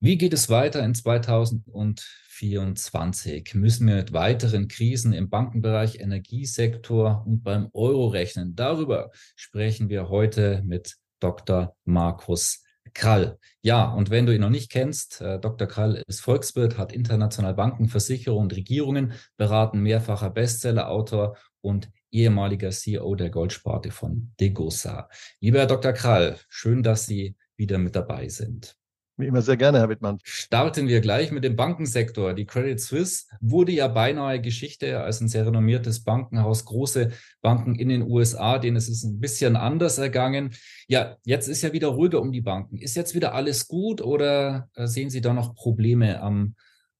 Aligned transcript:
Wie 0.00 0.16
geht 0.16 0.32
es 0.32 0.48
weiter 0.48 0.84
in 0.84 0.94
2024? 0.94 3.54
Müssen 3.54 3.88
wir 3.88 3.96
mit 3.96 4.12
weiteren 4.12 4.68
Krisen 4.68 5.12
im 5.12 5.28
Bankenbereich, 5.28 5.98
Energiesektor 5.98 7.24
und 7.26 7.42
beim 7.42 7.68
Euro 7.72 8.06
rechnen? 8.06 8.54
Darüber 8.54 9.10
sprechen 9.34 9.88
wir 9.88 10.08
heute 10.08 10.62
mit 10.64 10.94
Dr. 11.18 11.74
Markus 11.84 12.62
Krall. 12.94 13.40
Ja, 13.60 13.92
und 13.92 14.10
wenn 14.10 14.24
du 14.24 14.32
ihn 14.32 14.42
noch 14.42 14.50
nicht 14.50 14.70
kennst, 14.70 15.20
äh, 15.20 15.40
Dr. 15.40 15.66
Krall 15.66 16.04
ist 16.06 16.20
Volkswirt, 16.20 16.78
hat 16.78 16.92
international 16.92 17.54
Banken, 17.54 17.88
Versicherungen 17.88 18.44
und 18.44 18.54
Regierungen 18.54 19.14
beraten, 19.36 19.80
mehrfacher 19.80 20.30
Bestsellerautor 20.30 21.36
und 21.60 21.90
ehemaliger 22.12 22.70
CEO 22.70 23.16
der 23.16 23.30
Goldsparte 23.30 23.90
von 23.90 24.32
Degosa. 24.38 25.08
Lieber 25.40 25.58
Herr 25.58 25.66
Dr. 25.66 25.92
Krall, 25.92 26.38
schön, 26.48 26.84
dass 26.84 27.06
Sie 27.06 27.34
wieder 27.56 27.78
mit 27.78 27.96
dabei 27.96 28.28
sind. 28.28 28.77
Wie 29.18 29.26
immer 29.26 29.42
sehr 29.42 29.56
gerne, 29.56 29.78
Herr 29.78 29.88
Wittmann. 29.88 30.20
Starten 30.22 30.86
wir 30.86 31.00
gleich 31.00 31.32
mit 31.32 31.42
dem 31.42 31.56
Bankensektor. 31.56 32.34
Die 32.34 32.46
Credit 32.46 32.80
Suisse 32.80 33.24
wurde 33.40 33.72
ja 33.72 33.88
beinahe 33.88 34.40
Geschichte 34.40 35.00
als 35.00 35.20
ein 35.20 35.26
sehr 35.26 35.44
renommiertes 35.44 36.04
Bankenhaus. 36.04 36.64
Große 36.64 37.10
Banken 37.42 37.74
in 37.74 37.88
den 37.88 38.02
USA, 38.02 38.60
denen 38.60 38.76
ist 38.76 38.88
es 38.88 39.02
ein 39.02 39.18
bisschen 39.18 39.56
anders 39.56 39.98
ergangen. 39.98 40.54
Ja, 40.86 41.16
jetzt 41.24 41.48
ist 41.48 41.62
ja 41.62 41.72
wieder 41.72 41.88
ruhiger 41.88 42.20
um 42.20 42.30
die 42.30 42.42
Banken. 42.42 42.78
Ist 42.78 42.94
jetzt 42.94 43.16
wieder 43.16 43.34
alles 43.34 43.66
gut 43.66 44.00
oder 44.00 44.68
äh, 44.74 44.86
sehen 44.86 45.10
Sie 45.10 45.20
da 45.20 45.34
noch 45.34 45.56
Probleme 45.56 46.20
am, 46.20 46.54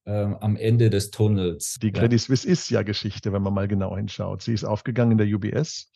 äh, 0.05 0.11
am 0.11 0.56
Ende 0.56 0.91
des 0.91 1.12
Tunnels? 1.12 1.77
Die 1.81 1.93
Credit 1.93 2.21
Suisse 2.21 2.48
ist 2.48 2.69
ja 2.69 2.83
Geschichte, 2.83 3.33
wenn 3.33 3.43
man 3.43 3.55
mal 3.55 3.69
genau 3.69 3.97
hinschaut. 3.97 4.43
Sie 4.43 4.55
ist 4.55 4.65
aufgegangen 4.65 5.12
in 5.12 5.19
der 5.19 5.28
UBS 5.28 5.93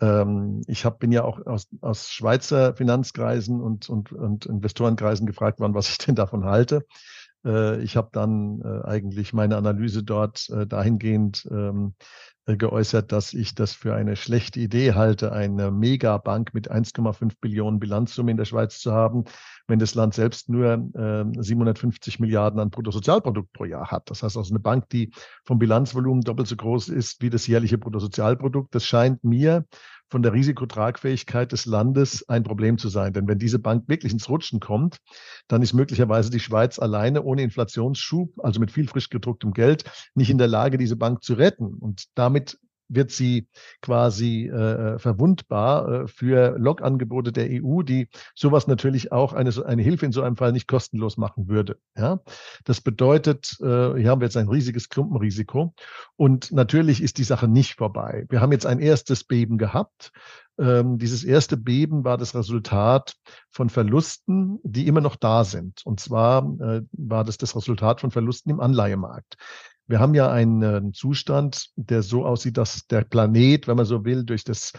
ähm, 0.00 0.62
ich 0.66 0.84
hab, 0.84 0.98
bin 0.98 1.12
ja 1.12 1.24
auch 1.24 1.44
aus, 1.46 1.68
aus 1.80 2.10
Schweizer 2.10 2.74
Finanzkreisen 2.74 3.60
und, 3.60 3.88
und, 3.88 4.12
und 4.12 4.46
Investorenkreisen 4.46 5.26
gefragt 5.26 5.60
worden, 5.60 5.74
was 5.74 5.88
ich 5.88 5.98
denn 6.06 6.14
davon 6.14 6.44
halte. 6.44 6.86
Äh, 7.44 7.82
ich 7.82 7.96
habe 7.96 8.10
dann 8.12 8.60
äh, 8.62 8.86
eigentlich 8.86 9.32
meine 9.32 9.56
Analyse 9.56 10.02
dort 10.02 10.48
äh, 10.50 10.66
dahingehend 10.66 11.46
ähm, 11.50 11.94
äh, 12.46 12.56
geäußert, 12.56 13.12
dass 13.12 13.34
ich 13.34 13.54
das 13.54 13.74
für 13.74 13.94
eine 13.94 14.16
schlechte 14.16 14.60
Idee 14.60 14.94
halte, 14.94 15.32
eine 15.32 15.70
Megabank 15.70 16.54
mit 16.54 16.70
1,5 16.70 17.34
Billionen 17.40 17.80
Bilanzsumme 17.80 18.30
in 18.30 18.36
der 18.36 18.46
Schweiz 18.46 18.78
zu 18.80 18.92
haben, 18.92 19.24
wenn 19.68 19.78
das 19.78 19.94
Land 19.94 20.14
selbst 20.14 20.48
nur 20.48 20.90
äh, 20.94 21.24
750 21.42 22.18
Milliarden 22.18 22.58
an 22.58 22.70
Bruttosozialprodukt 22.70 23.52
pro 23.52 23.66
Jahr 23.66 23.90
hat. 23.90 24.10
Das 24.10 24.22
heißt 24.22 24.36
also 24.36 24.50
eine 24.50 24.60
Bank, 24.60 24.88
die 24.88 25.12
vom 25.44 25.58
Bilanzvolumen 25.58 26.22
doppelt 26.22 26.48
so 26.48 26.56
groß 26.56 26.88
ist 26.88 27.22
wie 27.22 27.30
das 27.30 27.46
jährliche 27.46 27.78
Bruttosozialprodukt. 27.78 28.74
Das 28.74 28.84
scheint 28.84 29.22
mir 29.22 29.66
von 30.10 30.22
der 30.22 30.32
Risikotragfähigkeit 30.32 31.52
des 31.52 31.66
Landes 31.66 32.26
ein 32.30 32.42
Problem 32.42 32.78
zu 32.78 32.88
sein. 32.88 33.12
Denn 33.12 33.28
wenn 33.28 33.38
diese 33.38 33.58
Bank 33.58 33.84
wirklich 33.88 34.12
ins 34.12 34.28
Rutschen 34.28 34.58
kommt, 34.58 34.96
dann 35.48 35.60
ist 35.60 35.74
möglicherweise 35.74 36.30
die 36.30 36.40
Schweiz 36.40 36.78
alleine 36.78 37.22
ohne 37.22 37.42
Inflationsschub, 37.42 38.32
also 38.38 38.58
mit 38.58 38.70
viel 38.70 38.88
frisch 38.88 39.10
gedrucktem 39.10 39.52
Geld, 39.52 39.84
nicht 40.14 40.30
in 40.30 40.38
der 40.38 40.48
Lage, 40.48 40.78
diese 40.78 40.96
Bank 40.96 41.22
zu 41.22 41.34
retten. 41.34 41.74
Und 41.74 42.06
damit 42.14 42.58
wird 42.88 43.10
sie 43.10 43.48
quasi 43.82 44.48
äh, 44.48 44.98
verwundbar 44.98 45.88
äh, 45.88 46.08
für 46.08 46.58
Log-Angebote 46.58 47.32
der 47.32 47.48
EU, 47.50 47.82
die 47.82 48.08
sowas 48.34 48.66
natürlich 48.66 49.12
auch 49.12 49.32
eine, 49.32 49.50
eine 49.64 49.82
Hilfe 49.82 50.06
in 50.06 50.12
so 50.12 50.22
einem 50.22 50.36
Fall 50.36 50.52
nicht 50.52 50.68
kostenlos 50.68 51.16
machen 51.16 51.48
würde. 51.48 51.78
Ja? 51.96 52.20
Das 52.64 52.80
bedeutet, 52.80 53.56
äh, 53.60 53.94
hier 53.94 54.10
haben 54.10 54.20
wir 54.20 54.26
jetzt 54.26 54.36
ein 54.36 54.48
riesiges 54.48 54.88
Klumpenrisiko 54.88 55.74
und 56.16 56.50
natürlich 56.52 57.02
ist 57.02 57.18
die 57.18 57.24
Sache 57.24 57.48
nicht 57.48 57.74
vorbei. 57.74 58.26
Wir 58.28 58.40
haben 58.40 58.52
jetzt 58.52 58.66
ein 58.66 58.80
erstes 58.80 59.24
Beben 59.24 59.58
gehabt. 59.58 60.12
Ähm, 60.58 60.98
dieses 60.98 61.22
erste 61.22 61.56
Beben 61.56 62.04
war 62.04 62.18
das 62.18 62.34
Resultat 62.34 63.14
von 63.50 63.70
Verlusten, 63.70 64.58
die 64.64 64.88
immer 64.88 65.00
noch 65.00 65.14
da 65.16 65.44
sind. 65.44 65.86
Und 65.86 66.00
zwar 66.00 66.42
äh, 66.60 66.82
war 66.92 67.24
das 67.24 67.38
das 67.38 67.54
Resultat 67.54 68.00
von 68.00 68.10
Verlusten 68.10 68.50
im 68.50 68.60
Anleihemarkt. 68.60 69.36
Wir 69.88 70.00
haben 70.00 70.14
ja 70.14 70.30
einen 70.30 70.92
Zustand, 70.92 71.70
der 71.76 72.02
so 72.02 72.24
aussieht, 72.24 72.56
dass 72.56 72.86
der 72.86 73.02
Planet, 73.02 73.66
wenn 73.66 73.76
man 73.76 73.86
so 73.86 74.04
will, 74.04 74.24
durch 74.24 74.44
das 74.44 74.72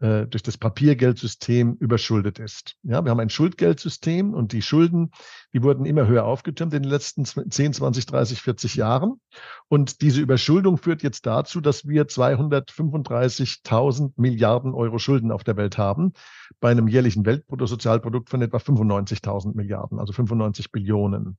äh, 0.00 0.28
durch 0.28 0.44
das 0.44 0.56
Papiergeldsystem 0.56 1.74
überschuldet 1.74 2.38
ist. 2.38 2.76
Ja, 2.84 3.04
wir 3.04 3.10
haben 3.10 3.18
ein 3.18 3.30
Schuldgeldsystem 3.30 4.32
und 4.32 4.52
die 4.52 4.62
Schulden, 4.62 5.10
die 5.52 5.64
wurden 5.64 5.86
immer 5.86 6.06
höher 6.06 6.24
aufgetürmt 6.24 6.72
in 6.72 6.84
den 6.84 6.90
letzten 6.90 7.24
10, 7.24 7.72
20, 7.72 8.06
30, 8.06 8.40
40 8.40 8.76
Jahren. 8.76 9.20
Und 9.66 10.00
diese 10.00 10.20
Überschuldung 10.20 10.78
führt 10.78 11.02
jetzt 11.02 11.26
dazu, 11.26 11.60
dass 11.60 11.88
wir 11.88 12.06
235.000 12.06 14.12
Milliarden 14.14 14.72
Euro 14.72 15.00
Schulden 15.00 15.32
auf 15.32 15.42
der 15.42 15.56
Welt 15.56 15.78
haben, 15.78 16.12
bei 16.60 16.70
einem 16.70 16.86
jährlichen 16.86 17.26
Weltbruttosozialprodukt 17.26 18.30
von 18.30 18.40
etwa 18.40 18.58
95.000 18.58 19.56
Milliarden, 19.56 19.98
also 19.98 20.12
95 20.12 20.70
Billionen. 20.70 21.38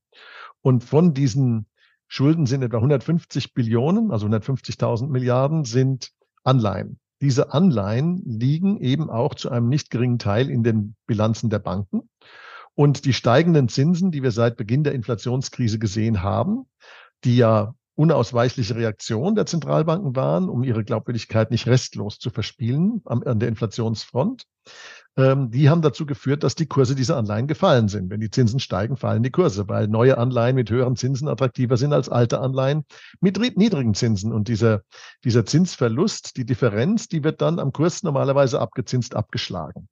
Und 0.61 0.83
von 0.83 1.13
diesen 1.13 1.65
Schulden 2.09 2.47
sind 2.47 2.63
etwa 2.63 2.77
150 2.77 3.53
Billionen, 3.53 4.11
also 4.11 4.27
150.000 4.27 5.07
Milliarden 5.07 5.63
sind 5.63 6.11
Anleihen. 6.43 6.99
Diese 7.21 7.53
Anleihen 7.53 8.21
liegen 8.25 8.79
eben 8.81 9.09
auch 9.09 9.35
zu 9.35 9.49
einem 9.49 9.69
nicht 9.69 9.91
geringen 9.91 10.17
Teil 10.17 10.49
in 10.49 10.63
den 10.63 10.95
Bilanzen 11.05 11.49
der 11.49 11.59
Banken. 11.59 12.09
Und 12.73 13.05
die 13.05 13.13
steigenden 13.13 13.69
Zinsen, 13.69 14.09
die 14.09 14.23
wir 14.23 14.31
seit 14.31 14.57
Beginn 14.57 14.83
der 14.83 14.93
Inflationskrise 14.93 15.77
gesehen 15.77 16.23
haben, 16.23 16.65
die 17.23 17.37
ja 17.37 17.75
unausweichliche 17.99 18.77
Reaktion 18.77 19.35
der 19.35 19.45
Zentralbanken 19.45 20.15
waren, 20.15 20.47
um 20.47 20.63
ihre 20.63 20.85
Glaubwürdigkeit 20.85 21.51
nicht 21.51 21.67
restlos 21.67 22.17
zu 22.17 22.29
verspielen 22.29 23.01
an 23.03 23.39
der 23.39 23.49
Inflationsfront, 23.49 24.45
ähm, 25.17 25.51
die 25.51 25.69
haben 25.69 25.81
dazu 25.81 26.05
geführt, 26.05 26.43
dass 26.43 26.55
die 26.55 26.65
Kurse 26.65 26.95
dieser 26.95 27.17
Anleihen 27.17 27.47
gefallen 27.47 27.89
sind. 27.89 28.09
Wenn 28.09 28.21
die 28.21 28.29
Zinsen 28.29 28.61
steigen, 28.61 28.95
fallen 28.95 29.21
die 29.21 29.31
Kurse, 29.31 29.67
weil 29.67 29.89
neue 29.89 30.17
Anleihen 30.17 30.55
mit 30.55 30.69
höheren 30.69 30.95
Zinsen 30.95 31.27
attraktiver 31.27 31.75
sind 31.75 31.91
als 31.91 32.07
alte 32.07 32.39
Anleihen 32.39 32.85
mit 33.19 33.37
niedrigen 33.57 33.93
Zinsen. 33.93 34.31
Und 34.31 34.47
dieser, 34.47 34.83
dieser 35.25 35.45
Zinsverlust, 35.45 36.37
die 36.37 36.45
Differenz, 36.45 37.09
die 37.09 37.25
wird 37.25 37.41
dann 37.41 37.59
am 37.59 37.73
Kurs 37.73 38.03
normalerweise 38.03 38.61
abgezinst 38.61 39.13
abgeschlagen. 39.13 39.89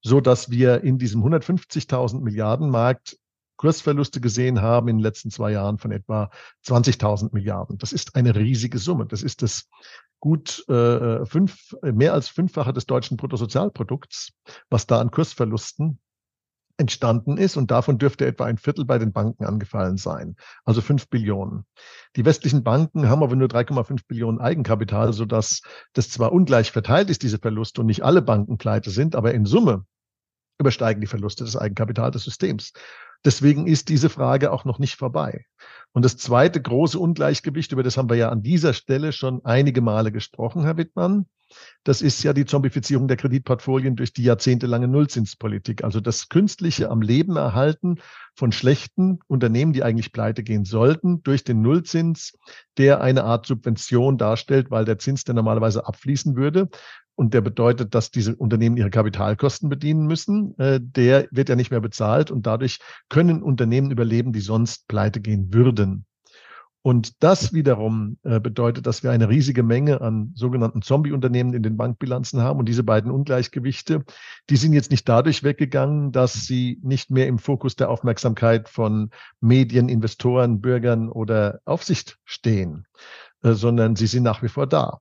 So 0.00 0.22
dass 0.22 0.50
wir 0.50 0.82
in 0.82 0.96
diesem 0.96 1.22
150.000 1.22 2.22
Milliarden 2.22 2.70
Markt 2.70 3.18
Kursverluste 3.56 4.20
gesehen 4.20 4.62
haben 4.62 4.88
in 4.88 4.96
den 4.96 5.02
letzten 5.02 5.30
zwei 5.30 5.52
Jahren 5.52 5.78
von 5.78 5.92
etwa 5.92 6.30
20.000 6.66 7.30
Milliarden. 7.32 7.78
Das 7.78 7.92
ist 7.92 8.16
eine 8.16 8.34
riesige 8.34 8.78
Summe. 8.78 9.06
Das 9.06 9.22
ist 9.22 9.42
das 9.42 9.68
gut 10.20 10.66
äh, 10.68 11.24
fünf, 11.26 11.74
mehr 11.82 12.14
als 12.14 12.28
fünffache 12.28 12.72
des 12.72 12.86
deutschen 12.86 13.16
Bruttosozialprodukts, 13.16 14.32
was 14.70 14.86
da 14.86 15.00
an 15.00 15.10
Kursverlusten 15.10 15.98
entstanden 16.76 17.36
ist 17.36 17.56
und 17.56 17.70
davon 17.70 17.98
dürfte 17.98 18.26
etwa 18.26 18.46
ein 18.46 18.58
Viertel 18.58 18.84
bei 18.84 18.98
den 18.98 19.12
Banken 19.12 19.44
angefallen 19.44 19.96
sein, 19.96 20.36
also 20.64 20.80
fünf 20.80 21.08
Billionen. 21.08 21.64
Die 22.16 22.24
westlichen 22.24 22.64
Banken 22.64 23.08
haben 23.08 23.22
aber 23.22 23.36
nur 23.36 23.48
3,5 23.48 24.00
Billionen 24.08 24.40
Eigenkapital, 24.40 25.12
sodass 25.12 25.62
das 25.92 26.10
zwar 26.10 26.32
ungleich 26.32 26.72
verteilt 26.72 27.10
ist, 27.10 27.22
diese 27.22 27.38
Verluste, 27.38 27.80
und 27.80 27.86
nicht 27.86 28.02
alle 28.02 28.22
Banken 28.22 28.58
pleite 28.58 28.90
sind, 28.90 29.14
aber 29.14 29.34
in 29.34 29.46
Summe 29.46 29.84
übersteigen 30.58 31.00
die 31.00 31.06
Verluste 31.06 31.44
des 31.44 31.56
Eigenkapitals 31.56 32.14
des 32.14 32.24
Systems. 32.24 32.72
Deswegen 33.24 33.66
ist 33.66 33.88
diese 33.88 34.10
Frage 34.10 34.52
auch 34.52 34.64
noch 34.64 34.78
nicht 34.78 34.96
vorbei. 34.96 35.46
Und 35.92 36.04
das 36.04 36.16
zweite 36.16 36.60
große 36.60 36.98
Ungleichgewicht, 36.98 37.72
über 37.72 37.82
das 37.82 37.96
haben 37.96 38.10
wir 38.10 38.16
ja 38.16 38.28
an 38.28 38.42
dieser 38.42 38.74
Stelle 38.74 39.12
schon 39.12 39.44
einige 39.44 39.80
Male 39.80 40.12
gesprochen, 40.12 40.64
Herr 40.64 40.76
Wittmann, 40.76 41.26
das 41.84 42.02
ist 42.02 42.22
ja 42.22 42.32
die 42.32 42.46
Zombifizierung 42.46 43.08
der 43.08 43.16
Kreditportfolien 43.16 43.96
durch 43.96 44.12
die 44.12 44.24
jahrzehntelange 44.24 44.88
Nullzinspolitik. 44.88 45.84
Also 45.84 46.00
das 46.00 46.28
künstliche 46.28 46.90
am 46.90 47.02
Leben 47.02 47.36
erhalten 47.36 48.00
von 48.34 48.52
schlechten 48.52 49.20
Unternehmen, 49.26 49.72
die 49.72 49.82
eigentlich 49.82 50.12
pleite 50.12 50.42
gehen 50.42 50.64
sollten, 50.64 51.22
durch 51.22 51.44
den 51.44 51.62
Nullzins, 51.62 52.36
der 52.78 53.00
eine 53.00 53.24
Art 53.24 53.46
Subvention 53.46 54.18
darstellt, 54.18 54.70
weil 54.70 54.84
der 54.84 54.98
Zins, 54.98 55.24
der 55.24 55.34
normalerweise 55.34 55.86
abfließen 55.86 56.36
würde, 56.36 56.68
und 57.16 57.34
der 57.34 57.40
bedeutet, 57.40 57.94
dass 57.94 58.10
diese 58.10 58.34
Unternehmen 58.36 58.76
ihre 58.76 58.90
Kapitalkosten 58.90 59.68
bedienen 59.68 60.06
müssen, 60.06 60.58
äh, 60.58 60.80
der 60.82 61.28
wird 61.30 61.48
ja 61.48 61.56
nicht 61.56 61.70
mehr 61.70 61.80
bezahlt 61.80 62.30
und 62.30 62.46
dadurch 62.46 62.78
können 63.08 63.42
Unternehmen 63.42 63.90
überleben, 63.90 64.32
die 64.32 64.40
sonst 64.40 64.88
pleite 64.88 65.20
gehen 65.20 65.52
würden. 65.52 66.06
Und 66.86 67.22
das 67.22 67.54
wiederum 67.54 68.18
äh, 68.24 68.40
bedeutet, 68.40 68.86
dass 68.86 69.02
wir 69.02 69.10
eine 69.10 69.30
riesige 69.30 69.62
Menge 69.62 70.02
an 70.02 70.32
sogenannten 70.34 70.82
Zombie-Unternehmen 70.82 71.54
in 71.54 71.62
den 71.62 71.78
Bankbilanzen 71.78 72.42
haben. 72.42 72.58
Und 72.58 72.68
diese 72.68 72.82
beiden 72.82 73.10
Ungleichgewichte, 73.10 74.04
die 74.50 74.56
sind 74.56 74.74
jetzt 74.74 74.90
nicht 74.90 75.08
dadurch 75.08 75.42
weggegangen, 75.42 76.12
dass 76.12 76.44
sie 76.44 76.78
nicht 76.82 77.10
mehr 77.10 77.26
im 77.26 77.38
Fokus 77.38 77.74
der 77.74 77.88
Aufmerksamkeit 77.88 78.68
von 78.68 79.08
Medien, 79.40 79.88
Investoren, 79.88 80.60
Bürgern 80.60 81.08
oder 81.08 81.60
Aufsicht 81.64 82.18
stehen, 82.26 82.86
äh, 83.42 83.52
sondern 83.52 83.96
sie 83.96 84.06
sind 84.06 84.24
nach 84.24 84.42
wie 84.42 84.48
vor 84.48 84.66
da. 84.66 85.00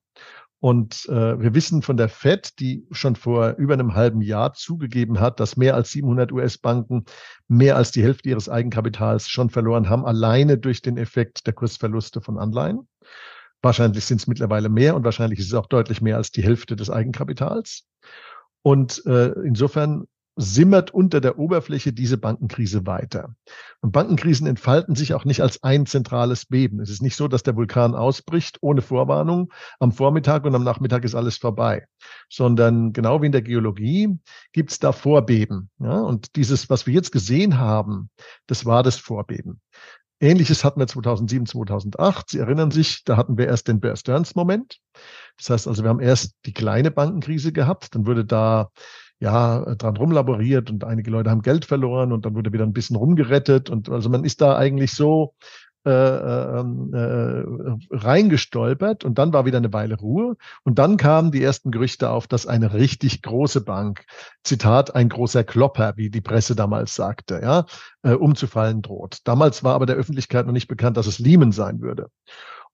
Und 0.64 1.10
äh, 1.10 1.42
wir 1.42 1.54
wissen 1.54 1.82
von 1.82 1.98
der 1.98 2.08
Fed, 2.08 2.58
die 2.62 2.88
schon 2.90 3.18
vor 3.18 3.56
über 3.58 3.74
einem 3.74 3.96
halben 3.96 4.22
Jahr 4.22 4.54
zugegeben 4.54 5.20
hat, 5.20 5.42
dass 5.42 5.58
mehr 5.58 5.76
als 5.76 5.92
700 5.92 6.32
US-Banken 6.32 7.04
mehr 7.50 7.76
als 7.76 7.92
die 7.92 8.02
Hälfte 8.02 8.30
ihres 8.30 8.48
Eigenkapitals 8.48 9.28
schon 9.28 9.50
verloren 9.50 9.90
haben, 9.90 10.06
alleine 10.06 10.58
durch 10.58 10.82
den 10.82 10.96
Effekt 10.96 11.46
der 11.48 11.54
Kursverluste 11.54 12.22
von 12.22 12.38
Anleihen. 12.40 12.88
Wahrscheinlich 13.62 14.06
sind 14.06 14.22
es 14.22 14.28
mittlerweile 14.28 14.70
mehr 14.70 14.96
und 14.96 15.04
wahrscheinlich 15.04 15.40
ist 15.40 15.48
es 15.48 15.54
auch 15.54 15.68
deutlich 15.68 16.02
mehr 16.02 16.16
als 16.16 16.32
die 16.32 16.44
Hälfte 16.44 16.78
des 16.78 16.90
Eigenkapitals. 16.90 17.86
Und 18.62 19.06
äh, 19.06 19.34
insofern 19.44 20.06
simmert 20.36 20.92
unter 20.92 21.22
der 21.22 21.38
Oberfläche 21.38 21.94
diese 21.94 22.18
Bankenkrise 22.18 22.86
weiter. 22.88 23.36
Und 23.82 23.92
Bankenkrisen 23.92 24.48
entfalten 24.48 24.96
sich 24.96 25.14
auch 25.14 25.26
nicht 25.26 25.42
als 25.42 25.62
ein 25.62 25.86
zentrales 25.86 26.46
Beben. 26.46 26.80
Es 26.80 26.90
ist 26.90 27.02
nicht 27.02 27.16
so, 27.16 27.28
dass 27.28 27.44
der 27.44 27.56
Vulkan 27.56 27.94
ausbricht 27.94 28.58
ohne 28.62 28.82
Vorwarnung 28.82 29.54
am 29.80 29.92
Vormittag 29.92 30.46
und 30.46 30.56
am 30.56 30.64
Nachmittag 30.64 31.04
ist 31.04 31.16
alles 31.16 31.38
vorbei, 31.38 31.86
sondern 32.30 32.94
genau 32.94 33.22
wie 33.22 33.28
in 33.28 33.32
der 33.32 33.42
Geologie 33.42 34.18
gibt 34.52 34.72
es 34.72 34.80
da 34.80 34.92
Vorbeben. 34.92 35.70
Ja? 35.80 36.00
Und 36.00 36.36
dieses, 36.36 36.70
was 36.70 36.88
wir 36.88 36.94
jetzt 36.94 37.12
gesehen 37.12 37.60
haben, 37.60 38.10
das 38.48 38.66
war 38.66 38.82
das 38.82 38.98
Vorbeben. 38.98 39.62
Ähnliches 40.24 40.64
hatten 40.64 40.80
wir 40.80 40.88
2007, 40.88 41.48
2008. 41.48 42.30
Sie 42.30 42.40
erinnern 42.40 42.72
sich, 42.72 43.04
da 43.04 43.18
hatten 43.18 43.38
wir 43.38 43.48
erst 43.48 43.68
den 43.68 43.82
Bear 43.82 43.98
Stearns 43.98 44.36
Moment. 44.36 44.80
Das 45.38 45.50
heißt 45.50 45.68
also, 45.68 45.84
wir 45.84 45.90
haben 45.90 46.00
erst 46.00 46.36
die 46.46 46.54
kleine 46.54 46.92
Bankenkrise 46.92 47.52
gehabt, 47.52 47.94
dann 47.94 48.06
wurde 48.06 48.24
da 48.24 48.70
ja, 49.24 49.76
dran 49.76 49.96
rumlaboriert 49.96 50.70
und 50.70 50.84
einige 50.84 51.10
Leute 51.10 51.30
haben 51.30 51.44
Geld 51.44 51.64
verloren 51.64 52.12
und 52.12 52.26
dann 52.26 52.36
wurde 52.36 52.52
wieder 52.52 52.66
ein 52.66 52.74
bisschen 52.74 52.98
rumgerettet 52.98 53.70
und 53.70 53.88
also 53.88 54.10
man 54.10 54.26
ist 54.26 54.42
da 54.42 54.58
eigentlich 54.58 54.92
so 54.92 55.34
äh, 55.86 55.90
ähm, 55.90 56.94
äh, 56.94 57.96
reingestolpert 57.96 59.06
und 59.06 59.18
dann 59.18 59.32
war 59.32 59.46
wieder 59.46 59.60
eine 59.60 59.72
Weile 59.72 59.96
Ruhe 59.96 60.36
und 60.66 60.78
dann 60.78 60.98
kamen 60.98 61.32
die 61.32 61.42
ersten 61.42 61.72
Gerüchte 61.72 62.10
auf, 62.10 62.28
dass 62.28 62.48
eine 62.48 62.74
richtig 62.74 63.22
große 63.22 63.62
Bank, 63.62 64.04
Zitat, 64.44 64.94
ein 64.94 65.08
großer 65.08 65.46
Klopper, 65.46 65.94
wie 65.96 66.10
die 66.10 66.22
Presse 66.22 66.54
damals 66.54 66.94
sagte, 66.94 67.40
ja, 67.42 67.66
äh, 68.02 68.16
umzufallen 68.16 68.82
droht. 68.82 69.20
Damals 69.24 69.64
war 69.64 69.76
aber 69.76 69.86
der 69.86 69.96
Öffentlichkeit 69.96 70.46
noch 70.46 70.54
nicht 70.54 70.68
bekannt, 70.68 70.98
dass 70.98 71.08
es 71.08 71.20
Lehman 71.20 71.54
sein 71.54 71.80
würde. 71.80 72.10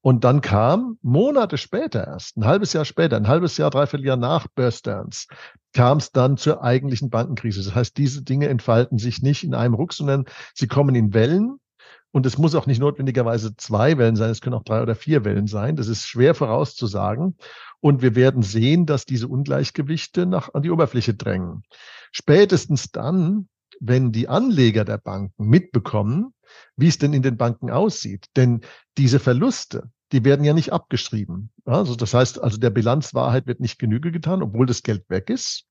Und 0.02 0.24
dann 0.24 0.42
kam 0.42 0.98
Monate 1.02 1.58
später 1.58 2.08
erst, 2.08 2.38
ein 2.38 2.46
halbes 2.46 2.72
Jahr 2.74 2.86
später, 2.86 3.18
ein 3.18 3.28
halbes 3.28 3.58
Jahr, 3.58 3.70
dreiviertel 3.70 4.06
Jahr 4.06 4.18
nach 4.18 4.48
Stearns, 4.70 5.28
kam 5.74 5.98
es 5.98 6.12
dann 6.12 6.38
zur 6.38 6.64
eigentlichen 6.64 7.10
Bankenkrise. 7.10 7.64
Das 7.64 7.76
heißt, 7.76 7.98
diese 7.98 8.24
Dinge 8.24 8.48
entfalten 8.48 8.98
sich 8.98 9.22
nicht 9.22 9.44
in 9.44 9.54
einem 9.54 9.74
Ruck, 9.74 9.94
sondern 9.94 10.26
sie 10.56 10.68
kommen 10.68 10.96
in 10.96 11.14
Wellen. 11.14 11.60
Und 12.12 12.26
es 12.26 12.38
muss 12.38 12.56
auch 12.56 12.66
nicht 12.66 12.80
notwendigerweise 12.80 13.56
zwei 13.56 13.98
Wellen 13.98 14.16
sein, 14.16 14.32
es 14.32 14.42
können 14.42 14.56
auch 14.56 14.64
drei 14.64 14.82
oder 14.82 14.96
vier 14.96 15.26
Wellen 15.26 15.46
sein. 15.46 15.76
Das 15.76 15.88
ist 15.88 16.08
schwer 16.08 16.34
vorauszusagen. 16.34 17.38
Und 17.82 18.02
wir 18.02 18.16
werden 18.16 18.42
sehen, 18.42 18.86
dass 18.86 19.06
diese 19.06 19.28
Ungleichgewichte 19.28 20.26
nach, 20.26 20.54
an 20.54 20.64
die 20.64 20.72
Oberfläche 20.72 21.14
drängen. 21.14 21.64
Spätestens 22.12 22.92
dann, 22.92 23.48
wenn 23.80 24.12
die 24.12 24.28
Anleger 24.28 24.86
der 24.86 24.98
Banken 24.98 25.48
mitbekommen, 25.48 26.34
wie 26.76 26.88
es 26.88 26.98
denn 26.98 27.14
in 27.14 27.22
den 27.22 27.38
Banken 27.38 27.70
aussieht. 27.70 28.28
Denn 28.36 28.62
diese 28.98 29.20
Verluste, 29.20 29.90
die 30.12 30.24
werden 30.24 30.44
ja 30.44 30.54
nicht 30.54 30.74
abgeschrieben. 30.74 31.52
Also 31.66 31.96
das 31.96 32.14
heißt, 32.14 32.42
also 32.42 32.58
der 32.58 32.72
Bilanzwahrheit 32.72 33.48
wird 33.48 33.60
nicht 33.60 33.80
Genüge 33.80 34.12
getan, 34.12 34.42
obwohl 34.42 34.66
das 34.66 34.84
Geld 34.84 35.10
weg 35.10 35.30
ist. 35.30 35.66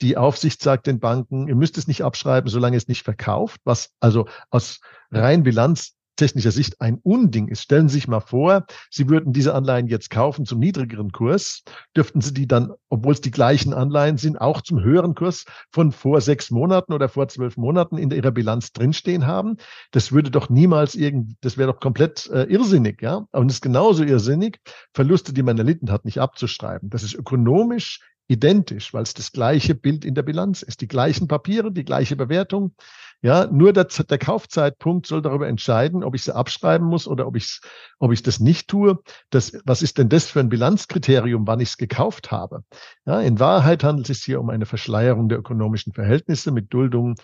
Die 0.00 0.16
Aufsicht 0.16 0.62
sagt 0.62 0.86
den 0.86 1.00
Banken, 1.00 1.48
ihr 1.48 1.56
müsst 1.56 1.78
es 1.78 1.88
nicht 1.88 2.04
abschreiben, 2.04 2.48
solange 2.48 2.76
es 2.76 2.88
nicht 2.88 3.02
verkauft, 3.02 3.60
was 3.64 3.90
also 4.00 4.28
aus 4.50 4.80
rein 5.10 5.42
Bilanz 5.42 5.97
technischer 6.18 6.50
Sicht 6.50 6.80
ein 6.80 6.98
Unding 7.02 7.48
ist. 7.48 7.62
Stellen 7.62 7.88
Sie 7.88 7.94
sich 7.94 8.08
mal 8.08 8.20
vor, 8.20 8.66
Sie 8.90 9.08
würden 9.08 9.32
diese 9.32 9.54
Anleihen 9.54 9.86
jetzt 9.86 10.10
kaufen 10.10 10.44
zum 10.44 10.58
niedrigeren 10.58 11.12
Kurs, 11.12 11.62
dürften 11.96 12.20
Sie 12.20 12.34
die 12.34 12.46
dann, 12.46 12.72
obwohl 12.90 13.14
es 13.14 13.20
die 13.20 13.30
gleichen 13.30 13.72
Anleihen 13.72 14.18
sind, 14.18 14.38
auch 14.38 14.60
zum 14.60 14.82
höheren 14.82 15.14
Kurs 15.14 15.44
von 15.72 15.92
vor 15.92 16.20
sechs 16.20 16.50
Monaten 16.50 16.92
oder 16.92 17.08
vor 17.08 17.28
zwölf 17.28 17.56
Monaten 17.56 17.96
in 17.96 18.10
Ihrer 18.10 18.32
Bilanz 18.32 18.72
drinstehen 18.72 19.26
haben. 19.26 19.56
Das 19.92 20.12
würde 20.12 20.30
doch 20.30 20.50
niemals 20.50 20.94
irgend, 20.94 21.36
das 21.40 21.56
wäre 21.56 21.72
doch 21.72 21.80
komplett 21.80 22.28
äh, 22.30 22.44
irrsinnig, 22.44 23.00
ja. 23.00 23.26
Und 23.32 23.48
es 23.48 23.56
ist 23.56 23.62
genauso 23.62 24.04
irrsinnig, 24.04 24.60
Verluste, 24.92 25.32
die 25.32 25.42
man 25.42 25.56
erlitten 25.56 25.90
hat, 25.90 26.04
nicht 26.04 26.20
abzuschreiben. 26.20 26.90
Das 26.90 27.02
ist 27.02 27.14
ökonomisch 27.14 28.00
identisch, 28.28 28.92
weil 28.92 29.02
es 29.02 29.14
das 29.14 29.32
gleiche 29.32 29.74
Bild 29.74 30.04
in 30.04 30.14
der 30.14 30.22
Bilanz 30.22 30.62
ist. 30.62 30.80
Die 30.80 30.88
gleichen 30.88 31.28
Papiere, 31.28 31.72
die 31.72 31.84
gleiche 31.84 32.14
Bewertung. 32.14 32.74
Ja, 33.20 33.46
nur 33.46 33.72
der, 33.72 33.84
der 33.84 34.18
Kaufzeitpunkt 34.18 35.06
soll 35.06 35.22
darüber 35.22 35.48
entscheiden, 35.48 36.04
ob 36.04 36.14
ich 36.14 36.22
sie 36.22 36.34
abschreiben 36.34 36.86
muss 36.86 37.08
oder 37.08 37.26
ob 37.26 37.36
ich 37.36 37.60
ob 37.98 38.12
ich 38.12 38.22
das 38.22 38.38
nicht 38.38 38.68
tue. 38.68 38.98
Das, 39.30 39.58
was 39.64 39.82
ist 39.82 39.98
denn 39.98 40.08
das 40.08 40.26
für 40.26 40.40
ein 40.40 40.48
Bilanzkriterium, 40.48 41.46
wann 41.46 41.60
ich 41.60 41.70
es 41.70 41.76
gekauft 41.76 42.30
habe? 42.30 42.62
Ja, 43.06 43.20
in 43.20 43.40
Wahrheit 43.40 43.82
handelt 43.82 44.08
es 44.08 44.18
sich 44.18 44.24
hier 44.26 44.40
um 44.40 44.50
eine 44.50 44.66
Verschleierung 44.66 45.28
der 45.28 45.38
ökonomischen 45.38 45.92
Verhältnisse 45.92 46.52
mit 46.52 46.72
Duldung 46.72 47.16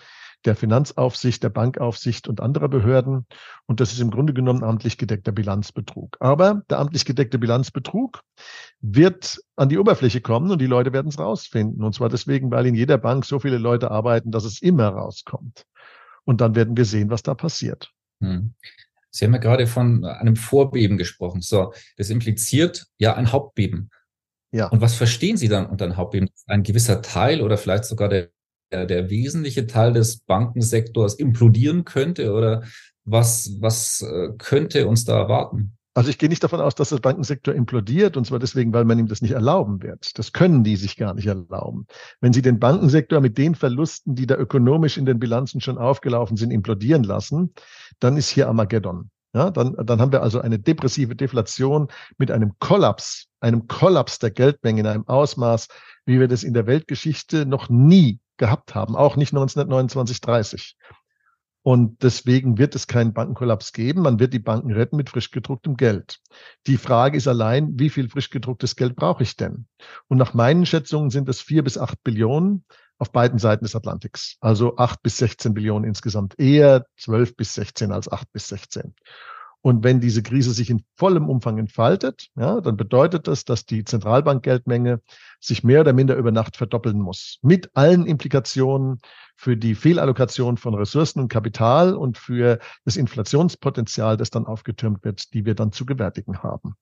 der 0.45 0.55
Finanzaufsicht, 0.55 1.43
der 1.43 1.49
Bankaufsicht 1.49 2.27
und 2.27 2.39
anderer 2.39 2.67
Behörden. 2.67 3.25
Und 3.65 3.79
das 3.79 3.93
ist 3.93 3.99
im 3.99 4.11
Grunde 4.11 4.33
genommen 4.33 4.63
amtlich 4.63 4.97
gedeckter 4.97 5.31
Bilanzbetrug. 5.31 6.17
Aber 6.19 6.61
der 6.69 6.79
amtlich 6.79 7.05
gedeckte 7.05 7.39
Bilanzbetrug 7.39 8.21
wird 8.79 9.39
an 9.55 9.69
die 9.69 9.79
Oberfläche 9.79 10.21
kommen 10.21 10.51
und 10.51 10.59
die 10.59 10.67
Leute 10.67 10.93
werden 10.93 11.07
es 11.07 11.17
rausfinden. 11.19 11.83
Und 11.83 11.95
zwar 11.95 12.09
deswegen, 12.09 12.51
weil 12.51 12.65
in 12.67 12.75
jeder 12.75 12.97
Bank 12.97 13.25
so 13.25 13.39
viele 13.39 13.57
Leute 13.57 13.91
arbeiten, 13.91 14.31
dass 14.31 14.45
es 14.45 14.61
immer 14.61 14.89
rauskommt. 14.89 15.65
Und 16.25 16.41
dann 16.41 16.55
werden 16.55 16.75
wir 16.75 16.85
sehen, 16.85 17.09
was 17.09 17.23
da 17.23 17.35
passiert. 17.35 17.91
Hm. 18.21 18.53
Sie 19.11 19.23
haben 19.23 19.33
ja 19.33 19.39
gerade 19.39 19.65
von 19.67 20.03
einem 20.03 20.35
Vorbeben 20.35 20.97
gesprochen. 20.97 21.41
So, 21.41 21.73
das 21.95 22.09
impliziert 22.09 22.87
ja 22.97 23.15
ein 23.15 23.31
Hauptbeben. 23.31 23.89
Ja. 24.51 24.67
Und 24.67 24.81
was 24.81 24.95
verstehen 24.95 25.37
Sie 25.37 25.47
dann 25.47 25.67
unter 25.67 25.85
einem 25.85 25.97
Hauptbeben? 25.97 26.29
Ein 26.47 26.63
gewisser 26.63 27.01
Teil 27.01 27.41
oder 27.41 27.57
vielleicht 27.57 27.85
sogar 27.85 28.09
der, 28.09 28.29
der, 28.71 28.85
der 28.85 29.09
wesentliche 29.09 29.67
Teil 29.67 29.93
des 29.93 30.19
Bankensektors 30.19 31.15
implodieren 31.15 31.85
könnte 31.85 32.33
oder 32.33 32.63
was, 33.05 33.55
was 33.59 34.01
äh, 34.01 34.29
könnte 34.37 34.87
uns 34.87 35.05
da 35.05 35.17
erwarten? 35.17 35.74
Also 35.97 36.09
ich 36.09 36.17
gehe 36.17 36.27
nicht 36.27 36.43
davon 36.43 36.59
aus, 36.59 36.75
dass 36.75 36.89
der 36.89 36.97
Bankensektor 36.97 37.53
implodiert, 37.53 38.17
und 38.17 38.27
zwar 38.27 38.37
deswegen, 38.37 38.73
weil 38.73 38.83
man 38.83 38.99
ihm 38.99 39.07
das 39.07 39.21
nicht 39.21 39.31
erlauben 39.31 39.81
wird. 39.81 40.19
Das 40.19 40.33
können 40.33 40.65
die 40.65 40.75
sich 40.75 40.97
gar 40.97 41.13
nicht 41.13 41.27
erlauben. 41.27 41.87
Wenn 42.19 42.33
sie 42.33 42.41
den 42.41 42.59
Bankensektor 42.59 43.21
mit 43.21 43.37
den 43.37 43.55
Verlusten, 43.55 44.13
die 44.13 44.27
da 44.27 44.35
ökonomisch 44.35 44.97
in 44.97 45.05
den 45.05 45.19
Bilanzen 45.19 45.61
schon 45.61 45.77
aufgelaufen 45.77 46.35
sind, 46.35 46.51
implodieren 46.51 47.05
lassen, 47.05 47.53
dann 47.99 48.17
ist 48.17 48.27
hier 48.27 48.49
Armageddon. 48.49 49.09
Ja, 49.33 49.51
dann, 49.51 49.73
dann 49.85 50.01
haben 50.01 50.11
wir 50.11 50.21
also 50.21 50.41
eine 50.41 50.59
depressive 50.59 51.15
Deflation 51.15 51.87
mit 52.17 52.29
einem 52.29 52.53
Kollaps, 52.59 53.27
einem 53.39 53.67
Kollaps 53.67 54.19
der 54.19 54.31
Geldmenge 54.31 54.81
in 54.81 54.87
einem 54.87 55.07
Ausmaß, 55.07 55.69
wie 56.05 56.19
wir 56.19 56.27
das 56.27 56.43
in 56.43 56.53
der 56.53 56.67
Weltgeschichte 56.67 57.45
noch 57.45 57.69
nie 57.69 58.19
gehabt 58.35 58.75
haben, 58.75 58.97
auch 58.97 59.15
nicht 59.15 59.31
1929, 59.31 60.19
30. 60.19 60.75
Und 61.65 62.03
deswegen 62.03 62.59
wird 62.59 62.75
es 62.75 62.85
keinen 62.85 63.13
Bankenkollaps 63.13 63.73
geben. 63.73 64.03
Man 64.03 64.19
wird 64.19 64.35
die 64.35 64.39
Banken 64.39 64.71
retten 64.71 64.97
mit 64.97 65.09
frisch 65.09 65.31
gedrucktem 65.31 65.77
Geld. 65.77 66.19
Die 66.67 66.77
Frage 66.77 67.17
ist 67.17 67.27
allein, 67.27 67.79
wie 67.79 67.89
viel 67.89 68.07
frisch 68.07 68.29
gedrucktes 68.29 68.75
Geld 68.75 68.95
brauche 68.95 69.23
ich 69.23 69.35
denn? 69.35 69.65
Und 70.07 70.19
nach 70.19 70.35
meinen 70.35 70.67
Schätzungen 70.67 71.09
sind 71.09 71.27
es 71.27 71.41
vier 71.41 71.63
bis 71.63 71.79
acht 71.79 72.03
Billionen 72.03 72.65
auf 72.99 73.11
beiden 73.11 73.39
Seiten 73.39 73.65
des 73.65 73.75
Atlantiks. 73.75 74.37
Also 74.41 74.77
acht 74.77 75.01
bis 75.01 75.17
16 75.17 75.55
Billionen 75.55 75.89
insgesamt. 75.89 76.37
Eher 76.37 76.85
zwölf 76.97 77.35
bis 77.35 77.55
16 77.55 77.91
als 77.91 78.11
acht 78.11 78.31
bis 78.31 78.47
16. 78.49 78.93
Und 79.65 79.83
wenn 79.83 79.99
diese 79.99 80.21
Krise 80.21 80.53
sich 80.53 80.69
in 80.69 80.83
vollem 80.93 81.27
Umfang 81.27 81.57
entfaltet, 81.57 82.27
ja, 82.35 82.61
dann 82.61 82.77
bedeutet 82.77 83.27
das, 83.27 83.45
dass 83.45 83.65
die 83.65 83.83
Zentralbankgeldmenge 83.83 85.01
sich 85.39 85.63
mehr 85.63 85.81
oder 85.81 85.91
minder 85.91 86.15
über 86.17 86.31
Nacht 86.31 86.55
verdoppeln 86.55 87.01
muss. 87.01 87.39
Mit 87.41 87.71
allen 87.75 88.05
Implikationen 88.05 88.99
für 89.35 89.57
die 89.57 89.73
Fehlallokation 89.73 90.57
von 90.57 90.75
Ressourcen 90.75 91.19
und 91.19 91.29
Kapital 91.29 91.95
und 91.95 92.19
für 92.19 92.59
das 92.83 92.95
Inflationspotenzial, 92.95 94.17
das 94.17 94.29
dann 94.29 94.45
aufgetürmt 94.45 95.03
wird, 95.03 95.33
die 95.33 95.47
wir 95.47 95.55
dann 95.55 95.71
zu 95.71 95.87
gewärtigen 95.87 96.43
haben. 96.43 96.75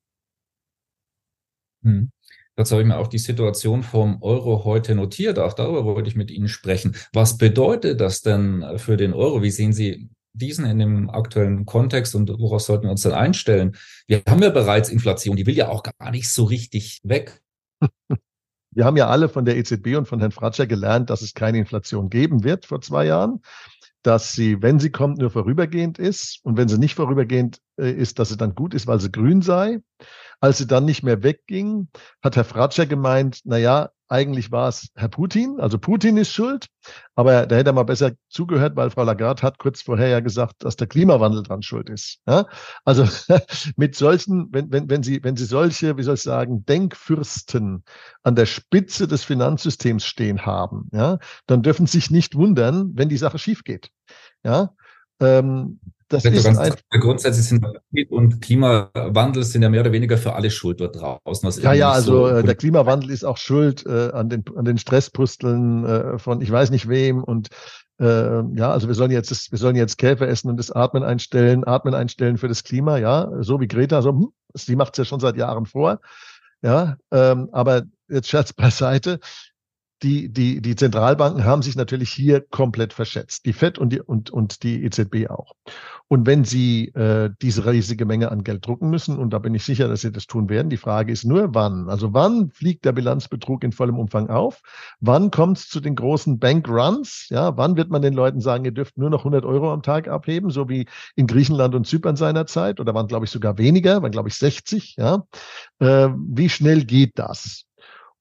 Hm. 1.83 2.11
Dazu 2.57 2.73
habe 2.73 2.81
ich 2.81 2.87
mir 2.89 2.97
auch 2.97 3.07
die 3.07 3.17
Situation 3.17 3.83
vom 3.83 4.21
Euro 4.21 4.65
heute 4.65 4.93
notiert. 4.93 5.39
Auch 5.39 5.53
darüber 5.53 5.85
wollte 5.85 6.09
ich 6.09 6.17
mit 6.17 6.29
Ihnen 6.29 6.49
sprechen. 6.49 6.97
Was 7.13 7.37
bedeutet 7.37 8.01
das 8.01 8.23
denn 8.23 8.65
für 8.75 8.97
den 8.97 9.13
Euro? 9.13 9.41
Wie 9.41 9.51
sehen 9.51 9.71
Sie 9.71 10.09
diesen 10.33 10.65
in 10.65 10.79
dem 10.79 11.09
aktuellen 11.09 11.65
Kontext 11.65 12.15
und 12.15 12.29
worauf 12.29 12.61
sollten 12.61 12.85
wir 12.85 12.91
uns 12.91 13.01
dann 13.01 13.13
einstellen? 13.13 13.75
Wir 14.07 14.21
haben 14.27 14.41
ja 14.41 14.49
bereits 14.49 14.89
Inflation, 14.89 15.35
die 15.35 15.45
will 15.45 15.55
ja 15.55 15.69
auch 15.69 15.83
gar 15.83 16.11
nicht 16.11 16.29
so 16.29 16.43
richtig 16.43 16.99
weg. 17.03 17.41
Wir 18.75 18.85
haben 18.85 18.97
ja 18.97 19.07
alle 19.07 19.29
von 19.29 19.45
der 19.45 19.55
EZB 19.57 19.97
und 19.97 20.07
von 20.07 20.19
Herrn 20.19 20.31
Fratscher 20.31 20.65
gelernt, 20.65 21.11
dass 21.11 21.21
es 21.21 21.35
keine 21.35 21.59
Inflation 21.59 22.09
geben 22.09 22.43
wird 22.43 22.65
vor 22.65 22.81
zwei 22.81 23.05
Jahren. 23.05 23.39
dass 24.03 24.33
sie, 24.33 24.61
wenn 24.61 24.79
sie 24.79 24.91
kommt, 24.91 25.17
nur 25.17 25.29
vorübergehend 25.31 25.97
ist 25.97 26.39
und 26.43 26.57
wenn 26.57 26.67
sie 26.67 26.77
nicht 26.77 26.95
vorübergehend 26.95 27.59
äh, 27.77 27.89
ist, 27.89 28.19
dass 28.19 28.29
sie 28.29 28.37
dann 28.37 28.53
gut 28.53 28.73
ist, 28.73 28.85
weil 28.85 28.99
sie 28.99 29.11
grün 29.11 29.41
sei. 29.41 29.79
Als 30.41 30.57
sie 30.57 30.67
dann 30.67 30.83
nicht 30.83 31.03
mehr 31.03 31.23
wegging, 31.23 31.87
hat 32.21 32.35
Herr 32.35 32.43
Fratscher 32.43 32.85
gemeint, 32.85 33.39
na 33.45 33.57
ja, 33.57 33.91
eigentlich 34.09 34.51
war 34.51 34.69
es 34.69 34.89
Herr 34.95 35.07
Putin, 35.07 35.59
also 35.59 35.77
Putin 35.79 36.17
ist 36.17 36.31
schuld, 36.31 36.67
aber 37.15 37.45
da 37.45 37.55
hätte 37.55 37.71
er 37.71 37.73
mal 37.73 37.83
besser 37.83 38.11
zugehört, 38.29 38.75
weil 38.75 38.89
Frau 38.89 39.03
Lagarde 39.03 39.41
hat 39.41 39.57
kurz 39.57 39.81
vorher 39.81 40.07
ja 40.07 40.19
gesagt, 40.19 40.63
dass 40.63 40.75
der 40.75 40.87
Klimawandel 40.87 41.43
dran 41.43 41.63
schuld 41.63 41.89
ist. 41.89 42.19
Ja? 42.27 42.45
Also 42.85 43.07
mit 43.75 43.95
solchen, 43.95 44.47
wenn, 44.51 44.71
wenn, 44.71 44.89
wenn, 44.89 45.03
Sie, 45.03 45.23
wenn 45.23 45.35
Sie 45.35 45.45
solche, 45.45 45.97
wie 45.97 46.03
soll 46.03 46.15
ich 46.15 46.21
sagen, 46.21 46.65
Denkfürsten 46.65 47.83
an 48.23 48.35
der 48.35 48.45
Spitze 48.45 49.07
des 49.07 49.23
Finanzsystems 49.23 50.05
stehen 50.05 50.45
haben, 50.45 50.89
ja, 50.91 51.19
dann 51.47 51.63
dürfen 51.63 51.87
Sie 51.87 51.99
sich 51.99 52.11
nicht 52.11 52.35
wundern, 52.35 52.91
wenn 52.95 53.09
die 53.09 53.17
Sache 53.17 53.39
schief 53.39 53.63
geht. 53.63 53.89
Ja, 54.43 54.73
ähm, 55.19 55.79
das 56.13 56.25
ist 56.25 56.43
ganz, 56.43 56.75
grundsätzlich 56.91 57.45
sind 57.47 57.65
und 58.09 58.41
Klimawandel 58.41 59.43
sind 59.43 59.61
ja 59.61 59.69
mehr 59.69 59.81
oder 59.81 59.91
weniger 59.91 60.17
für 60.17 60.33
alle 60.33 60.51
schuld 60.51 60.79
dort 60.79 60.99
draußen. 60.99 61.63
ja, 61.63 61.73
ja, 61.73 61.91
also 61.91 62.27
so 62.27 62.27
äh, 62.27 62.43
der 62.43 62.55
Klimawandel 62.55 63.09
ist 63.11 63.23
auch 63.23 63.37
schuld 63.37 63.85
äh, 63.85 64.11
an 64.11 64.29
den 64.29 64.43
an 64.55 64.65
den 64.65 64.77
Stresspusteln 64.77 65.85
äh, 65.85 66.19
von 66.19 66.41
ich 66.41 66.51
weiß 66.51 66.71
nicht 66.71 66.87
wem 66.87 67.23
und 67.23 67.49
äh, 67.99 68.41
ja, 68.55 68.71
also 68.71 68.87
wir 68.87 68.95
sollen 68.95 69.11
jetzt 69.11 69.51
wir 69.51 69.59
sollen 69.59 69.75
jetzt 69.75 69.97
Käfer 69.97 70.27
essen 70.27 70.49
und 70.49 70.57
das 70.57 70.71
Atmen 70.71 71.03
einstellen, 71.03 71.65
Atmen 71.65 71.93
einstellen 71.93 72.37
für 72.37 72.47
das 72.47 72.63
Klima, 72.63 72.97
ja, 72.97 73.29
so 73.41 73.59
wie 73.59 73.67
Greta, 73.67 74.01
so 74.01 74.09
hm, 74.09 74.29
sie 74.53 74.75
macht 74.75 74.93
es 74.93 74.97
ja 74.99 75.05
schon 75.05 75.19
seit 75.19 75.37
Jahren 75.37 75.65
vor, 75.65 75.99
ja, 76.61 76.97
ähm, 77.11 77.49
aber 77.51 77.83
jetzt 78.07 78.29
Scherz 78.29 78.53
beiseite 78.53 79.19
die, 80.03 80.29
die, 80.29 80.61
die 80.61 80.75
Zentralbanken 80.75 81.45
haben 81.45 81.61
sich 81.61 81.75
natürlich 81.75 82.09
hier 82.11 82.41
komplett 82.41 82.93
verschätzt. 82.93 83.45
Die 83.45 83.53
FED 83.53 83.79
und 83.79 83.93
die, 83.93 84.01
und, 84.01 84.29
und 84.29 84.63
die 84.63 84.83
EZB 84.83 85.29
auch. 85.29 85.53
Und 86.09 86.27
wenn 86.27 86.43
sie 86.43 86.89
äh, 86.89 87.29
diese 87.41 87.65
riesige 87.65 88.05
Menge 88.05 88.29
an 88.29 88.43
Geld 88.43 88.67
drucken 88.67 88.89
müssen, 88.89 89.17
und 89.17 89.31
da 89.31 89.39
bin 89.39 89.55
ich 89.55 89.63
sicher, 89.63 89.87
dass 89.87 90.01
sie 90.01 90.11
das 90.11 90.27
tun 90.27 90.49
werden, 90.49 90.69
die 90.69 90.77
Frage 90.77 91.11
ist 91.11 91.23
nur, 91.23 91.55
wann? 91.55 91.89
Also 91.89 92.13
wann 92.13 92.51
fliegt 92.51 92.85
der 92.85 92.91
Bilanzbetrug 92.91 93.63
in 93.63 93.71
vollem 93.71 93.97
Umfang 93.97 94.29
auf? 94.29 94.61
Wann 94.99 95.31
kommt 95.31 95.57
es 95.57 95.69
zu 95.69 95.79
den 95.79 95.95
großen 95.95 96.37
Bankruns? 96.37 97.27
Ja, 97.29 97.57
wann 97.57 97.77
wird 97.77 97.89
man 97.89 98.01
den 98.01 98.13
Leuten 98.13 98.41
sagen, 98.41 98.65
ihr 98.65 98.71
dürft 98.71 98.97
nur 98.97 99.09
noch 99.09 99.21
100 99.21 99.45
Euro 99.45 99.71
am 99.71 99.81
Tag 99.81 100.07
abheben, 100.07 100.51
so 100.51 100.67
wie 100.67 100.87
in 101.15 101.27
Griechenland 101.27 101.73
und 101.73 101.87
Zypern 101.87 102.17
seinerzeit? 102.17 102.79
Oder 102.79 102.93
waren, 102.93 103.07
glaube 103.07 103.25
ich, 103.25 103.31
sogar 103.31 103.57
weniger, 103.57 104.01
waren, 104.01 104.11
glaube 104.11 104.29
ich, 104.29 104.35
60. 104.35 104.95
Ja, 104.97 105.23
äh, 105.79 106.09
wie 106.09 106.49
schnell 106.49 106.83
geht 106.83 107.13
das? 107.15 107.65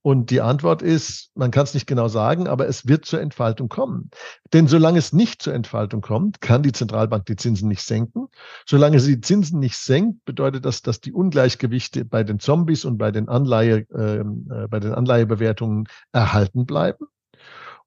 Und 0.03 0.31
die 0.31 0.41
Antwort 0.41 0.83
ist, 0.83 1.31
man 1.37 1.53
kann 1.53 1.63
es 1.63 1.75
nicht 1.75 1.87
genau 1.87 2.09
sagen, 2.09 2.49
aber 2.49 2.67
es 2.67 2.89
wird 2.89 3.05
zur 3.05 3.21
Entfaltung 3.21 3.69
kommen. 3.69 4.11
Denn 4.53 4.67
solange 4.67 4.99
es 4.99 5.13
nicht 5.13 5.41
zur 5.41 5.55
Entfaltung 5.55 6.01
kommt, 6.01 6.41
kann 6.41 6.65
die 6.65 6.73
Zentralbank 6.73 7.25
die 7.27 7.37
Zinsen 7.37 7.69
nicht 7.69 7.83
senken. 7.83 8.27
Solange 8.67 8.99
sie 8.99 9.15
die 9.15 9.21
Zinsen 9.21 9.61
nicht 9.61 9.77
senkt, 9.77 10.25
bedeutet 10.25 10.65
das, 10.65 10.83
dass 10.83 11.01
die 11.01 11.13
Ungleichgewichte 11.13 12.05
bei 12.05 12.25
den 12.25 12.41
Zombies 12.41 12.85
und 12.85 12.99
bei 12.99 13.13
den 13.13 13.29
Anleihe, 13.29 13.87
ähm, 13.95 14.49
äh, 14.51 14.67
bei 14.67 14.81
den 14.81 14.93
Anleihebewertungen 14.93 15.89
erhalten 16.11 16.67
bleiben. 16.67 17.07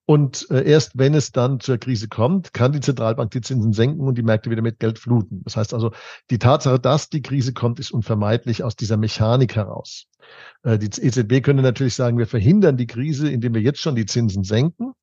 Und 0.07 0.47
äh, 0.51 0.63
erst 0.63 0.97
wenn 0.97 1.15
es 1.15 1.31
dann 1.31 1.59
zur 1.59 1.79
Krise 1.79 2.07
kommt, 2.07 2.53
kann 2.53 2.71
die 2.71 2.79
Zentralbank 2.79 3.31
die 3.31 3.41
Zinsen 3.41 3.73
senken 3.73 4.07
und 4.07 4.17
die 4.17 4.23
Märkte 4.23 4.51
wieder 4.51 4.61
mit 4.61 4.79
Geld 4.79 4.99
fluten. 4.99 5.41
Das 5.43 5.57
heißt 5.57 5.73
also, 5.73 5.91
die 6.29 6.37
Tatsache, 6.37 6.79
dass 6.79 7.09
die 7.09 7.23
Krise 7.23 7.53
kommt, 7.53 7.79
ist 7.79 7.91
unvermeidlich 7.91 8.63
aus 8.63 8.75
dieser 8.75 8.97
Mechanik 8.97 9.55
heraus. 9.55 10.07
Äh, 10.61 10.77
die 10.77 10.85
EZB 10.85 11.41
könnte 11.41 11.63
natürlich 11.63 11.95
sagen, 11.95 12.19
wir 12.19 12.27
verhindern 12.27 12.77
die 12.77 12.85
Krise, 12.85 13.29
indem 13.31 13.55
wir 13.55 13.61
jetzt 13.61 13.79
schon 13.79 13.95
die 13.95 14.05
Zinsen 14.05 14.43
senken 14.43 14.93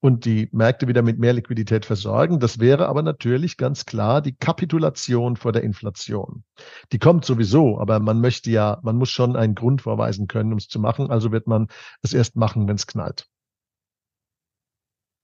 und 0.00 0.24
die 0.24 0.48
Märkte 0.52 0.88
wieder 0.88 1.02
mit 1.02 1.18
mehr 1.18 1.34
Liquidität 1.34 1.84
versorgen. 1.84 2.40
Das 2.40 2.58
wäre 2.58 2.88
aber 2.88 3.02
natürlich 3.02 3.58
ganz 3.58 3.84
klar 3.84 4.22
die 4.22 4.36
Kapitulation 4.36 5.36
vor 5.36 5.52
der 5.52 5.64
Inflation. 5.64 6.44
Die 6.92 6.98
kommt 6.98 7.26
sowieso, 7.26 7.78
aber 7.78 8.00
man 8.00 8.22
möchte 8.22 8.50
ja, 8.50 8.78
man 8.82 8.96
muss 8.96 9.10
schon 9.10 9.36
einen 9.36 9.54
Grund 9.54 9.82
vorweisen 9.82 10.28
können, 10.28 10.52
um 10.52 10.58
es 10.58 10.68
zu 10.68 10.80
machen. 10.80 11.10
Also 11.10 11.30
wird 11.30 11.46
man 11.46 11.68
es 12.00 12.14
erst 12.14 12.36
machen, 12.36 12.66
wenn 12.68 12.76
es 12.76 12.86
knallt. 12.86 13.28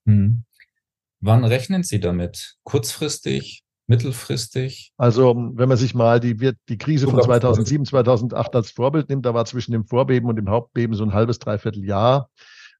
Hm. 0.05 0.43
Wann 1.19 1.45
rechnen 1.45 1.83
Sie 1.83 1.99
damit? 1.99 2.55
Kurzfristig, 2.63 3.63
mittelfristig? 3.87 4.91
Also, 4.97 5.33
wenn 5.53 5.69
man 5.69 5.77
sich 5.77 5.95
mal 5.95 6.19
die, 6.19 6.35
die 6.35 6.77
Krise 6.77 7.07
von 7.07 7.21
2007, 7.21 7.85
2008 7.85 8.55
als 8.55 8.71
Vorbild 8.71 9.09
nimmt, 9.09 9.25
da 9.25 9.33
war 9.33 9.45
zwischen 9.45 9.71
dem 9.71 9.85
Vorbeben 9.85 10.27
und 10.27 10.35
dem 10.35 10.49
Hauptbeben 10.49 10.95
so 10.95 11.03
ein 11.03 11.13
halbes, 11.13 11.39
dreiviertel 11.39 11.85
Jahr. 11.85 12.29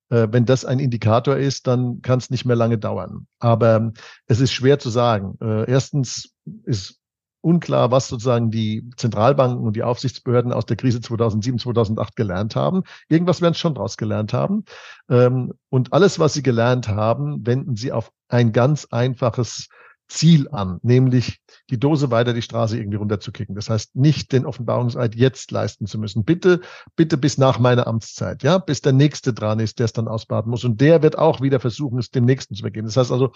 Äh, 0.09 0.27
wenn 0.31 0.45
das 0.45 0.65
ein 0.65 0.79
Indikator 0.79 1.37
ist, 1.37 1.67
dann 1.67 2.01
kann 2.01 2.19
es 2.19 2.29
nicht 2.29 2.45
mehr 2.45 2.55
lange 2.55 2.77
dauern. 2.77 3.27
Aber 3.39 3.93
es 4.27 4.41
ist 4.41 4.51
schwer 4.51 4.77
zu 4.79 4.89
sagen. 4.89 5.37
Äh, 5.41 5.69
erstens 5.69 6.33
ist 6.65 6.99
unklar, 7.43 7.91
was 7.91 8.07
sozusagen 8.07 8.51
die 8.51 8.89
Zentralbanken 8.95 9.65
und 9.65 9.75
die 9.75 9.83
Aufsichtsbehörden 9.83 10.53
aus 10.53 10.65
der 10.65 10.77
Krise 10.77 11.01
2007, 11.01 11.59
2008 11.59 12.15
gelernt 12.15 12.55
haben. 12.55 12.83
Irgendwas 13.09 13.41
werden 13.41 13.53
sie 13.53 13.59
schon 13.59 13.75
daraus 13.75 13.97
gelernt 13.97 14.33
haben. 14.33 14.63
Ähm, 15.09 15.53
und 15.69 15.93
alles, 15.93 16.19
was 16.19 16.33
sie 16.33 16.43
gelernt 16.43 16.87
haben, 16.87 17.45
wenden 17.45 17.75
sie 17.75 17.91
auf 17.91 18.11
ein 18.29 18.51
ganz 18.53 18.87
einfaches 18.91 19.67
Ziel 20.07 20.47
an, 20.51 20.79
nämlich 20.83 21.39
die 21.69 21.79
Dose 21.79 22.11
weiter 22.11 22.33
die 22.33 22.41
Straße 22.41 22.77
irgendwie 22.77 22.97
runterzukicken. 22.97 23.55
Das 23.55 23.69
heißt, 23.69 23.95
nicht 23.95 24.31
den 24.31 24.45
Offenbarungseid 24.45 25.15
jetzt 25.15 25.51
leisten 25.51 25.87
zu 25.87 25.97
müssen. 25.97 26.23
Bitte, 26.23 26.61
bitte 26.95 27.17
bis 27.17 27.37
nach 27.37 27.57
meiner 27.57 27.87
Amtszeit, 27.87 28.43
ja, 28.43 28.57
bis 28.57 28.81
der 28.81 28.93
Nächste 28.93 29.33
dran 29.33 29.59
ist, 29.59 29.79
der 29.79 29.85
es 29.85 29.93
dann 29.93 30.07
ausbaden 30.07 30.51
muss. 30.51 30.63
Und 30.65 30.81
der 30.81 31.01
wird 31.01 31.17
auch 31.17 31.41
wieder 31.41 31.59
versuchen, 31.59 31.99
es 31.99 32.11
dem 32.11 32.25
Nächsten 32.25 32.55
zu 32.55 32.61
vergeben. 32.61 32.87
Das 32.87 32.97
heißt 32.97 33.11
also, 33.11 33.31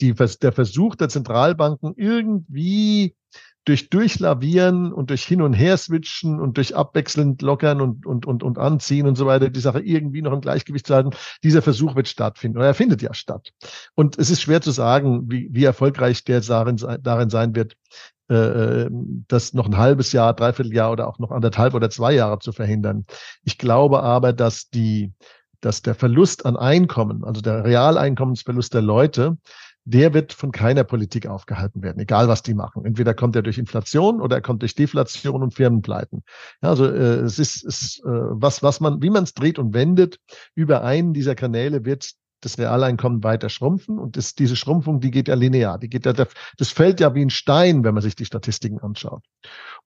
die, 0.00 0.14
der 0.14 0.52
Versuch 0.52 0.96
der 0.96 1.08
Zentralbanken 1.08 1.94
irgendwie 1.96 3.14
durch 3.64 3.90
Durchlavieren 3.90 4.92
und 4.92 5.10
durch 5.10 5.24
Hin- 5.24 5.42
und 5.42 5.52
Her-Switchen 5.52 6.40
und 6.40 6.56
durch 6.56 6.74
abwechselnd 6.74 7.42
lockern 7.42 7.80
und, 7.80 8.06
und, 8.06 8.26
und, 8.26 8.42
und 8.42 8.58
anziehen 8.58 9.06
und 9.06 9.16
so 9.16 9.26
weiter, 9.26 9.50
die 9.50 9.60
Sache 9.60 9.80
irgendwie 9.80 10.22
noch 10.22 10.32
im 10.32 10.40
Gleichgewicht 10.40 10.86
zu 10.86 10.94
halten, 10.94 11.10
dieser 11.44 11.60
Versuch 11.60 11.94
wird 11.94 12.08
stattfinden 12.08 12.58
oder 12.58 12.66
er 12.66 12.74
findet 12.74 13.02
ja 13.02 13.12
statt. 13.12 13.50
Und 13.94 14.18
es 14.18 14.30
ist 14.30 14.40
schwer 14.40 14.62
zu 14.62 14.70
sagen, 14.70 15.30
wie, 15.30 15.48
wie 15.52 15.64
erfolgreich 15.64 16.24
der 16.24 16.40
darin, 16.40 16.78
darin 17.02 17.28
sein 17.28 17.54
wird, 17.54 17.76
äh, 18.28 18.88
das 19.28 19.52
noch 19.52 19.66
ein 19.66 19.76
halbes 19.76 20.12
Jahr, 20.12 20.34
dreiviertel 20.34 20.72
Jahr 20.72 20.90
oder 20.90 21.06
auch 21.06 21.18
noch 21.18 21.30
anderthalb 21.30 21.74
oder 21.74 21.90
zwei 21.90 22.14
Jahre 22.14 22.38
zu 22.38 22.52
verhindern. 22.52 23.04
Ich 23.44 23.58
glaube 23.58 24.02
aber, 24.02 24.32
dass 24.32 24.70
die, 24.70 25.12
dass 25.60 25.82
der 25.82 25.94
Verlust 25.94 26.46
an 26.46 26.56
Einkommen, 26.56 27.24
also 27.24 27.42
der 27.42 27.64
Realeinkommensverlust 27.64 28.72
der 28.72 28.82
Leute, 28.82 29.36
der 29.84 30.14
wird 30.14 30.32
von 30.32 30.52
keiner 30.52 30.84
Politik 30.84 31.26
aufgehalten 31.26 31.82
werden, 31.82 32.00
egal 32.00 32.28
was 32.28 32.42
die 32.42 32.54
machen. 32.54 32.84
Entweder 32.84 33.14
kommt 33.14 33.36
er 33.36 33.42
durch 33.42 33.58
Inflation 33.58 34.20
oder 34.20 34.36
er 34.36 34.42
kommt 34.42 34.62
durch 34.62 34.74
Deflation 34.74 35.42
und 35.42 35.54
Firmenpleiten. 35.54 36.22
Ja, 36.62 36.68
also 36.70 36.86
äh, 36.86 37.20
es 37.20 37.38
ist, 37.38 37.64
ist 37.64 38.00
äh, 38.04 38.08
was, 38.08 38.62
was 38.62 38.80
man, 38.80 39.02
wie 39.02 39.10
man 39.10 39.24
es 39.24 39.34
dreht 39.34 39.58
und 39.58 39.74
wendet, 39.74 40.18
über 40.54 40.82
einen 40.82 41.12
dieser 41.12 41.34
Kanäle 41.34 41.84
wird 41.84 42.12
das 42.40 42.58
Realeinkommen 42.58 43.22
weiter 43.22 43.48
schrumpfen 43.48 43.98
und 43.98 44.16
das, 44.16 44.34
diese 44.34 44.56
Schrumpfung, 44.56 45.00
die 45.00 45.10
geht 45.10 45.28
ja 45.28 45.34
linear, 45.34 45.78
die 45.78 45.88
geht 45.88 46.06
ja, 46.06 46.12
das 46.12 46.70
fällt 46.70 47.00
ja 47.00 47.14
wie 47.14 47.22
ein 47.22 47.30
Stein, 47.30 47.84
wenn 47.84 47.94
man 47.94 48.02
sich 48.02 48.16
die 48.16 48.24
Statistiken 48.24 48.80
anschaut. 48.80 49.24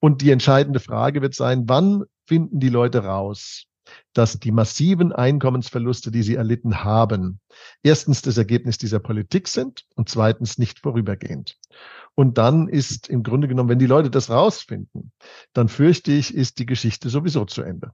Und 0.01 0.23
die 0.23 0.31
entscheidende 0.31 0.81
Frage 0.81 1.21
wird 1.21 1.35
sein, 1.35 1.65
wann 1.67 2.05
finden 2.27 2.61
die 2.61 2.69
Leute 2.69 3.05
raus, 3.05 3.65
dass 4.13 4.39
die 4.39 4.53
massiven 4.53 5.13
Einkommensverluste, 5.13 6.11
die 6.11 6.23
sie 6.23 6.35
erlitten 6.35 6.85
haben, 6.85 7.41
erstens 7.83 8.23
das 8.23 8.37
Ergebnis 8.37 8.79
dieser 8.79 9.01
Politik 9.01 9.49
sind 9.49 9.85
und 9.95 10.09
zweitens 10.09 10.59
nicht 10.59 10.79
vorübergehend. 10.79 11.59
Und 12.15 12.39
dann 12.39 12.69
ist 12.69 13.09
im 13.09 13.23
Grunde 13.23 13.49
genommen, 13.49 13.69
wenn 13.69 13.79
die 13.79 13.87
Leute 13.87 14.11
das 14.11 14.31
rausfinden, 14.31 15.13
dann 15.53 15.69
fürchte 15.69 16.13
ich, 16.13 16.35
ist 16.35 16.59
die 16.59 16.67
Geschichte 16.67 17.09
sowieso 17.09 17.45
zu 17.45 17.63
Ende. 17.63 17.91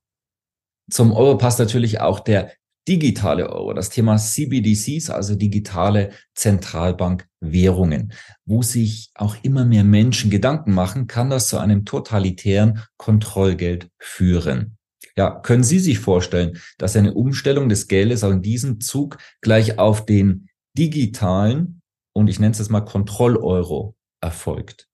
Zum 0.91 1.13
Euro 1.13 1.39
passt 1.39 1.59
natürlich 1.59 2.01
auch 2.01 2.21
der 2.21 2.53
digitale 2.89 3.51
Euro, 3.51 3.73
das 3.73 3.91
Thema 3.91 4.17
CBDCs, 4.17 5.11
also 5.11 5.35
digitale 5.37 6.11
Zentralbankwährungen, 6.35 8.13
wo 8.45 8.63
sich 8.63 9.11
auch 9.15 9.37
immer 9.43 9.65
mehr 9.65 9.85
Menschen 9.85 10.31
Gedanken 10.31 10.73
machen, 10.73 11.07
kann 11.07 11.31
das 11.31 11.49
zu 11.49 11.59
einem 11.59 11.85
totalitären 11.85 12.83
Kontrollgeld 12.97 13.91
führen. 13.99 14.77
Ja, 15.21 15.39
können 15.39 15.65
Sie 15.65 15.81
sich 15.81 15.99
vorstellen, 15.99 16.59
dass 16.79 16.97
eine 16.97 17.13
Umstellung 17.13 17.69
des 17.69 17.89
Geldes 17.89 18.25
auch 18.25 18.31
in 18.31 18.41
diesem 18.41 18.81
Zug 18.81 19.19
gleich 19.43 19.79
auf 19.79 20.07
den 20.07 20.49
digitalen 20.79 21.83
und 22.15 22.29
ich 22.29 22.41
nenne 22.41 22.53
es 22.53 22.59
jetzt 22.59 22.71
mal 22.71 22.81
Kontrolleuro 22.81 23.95
erfolgt? 24.23 24.90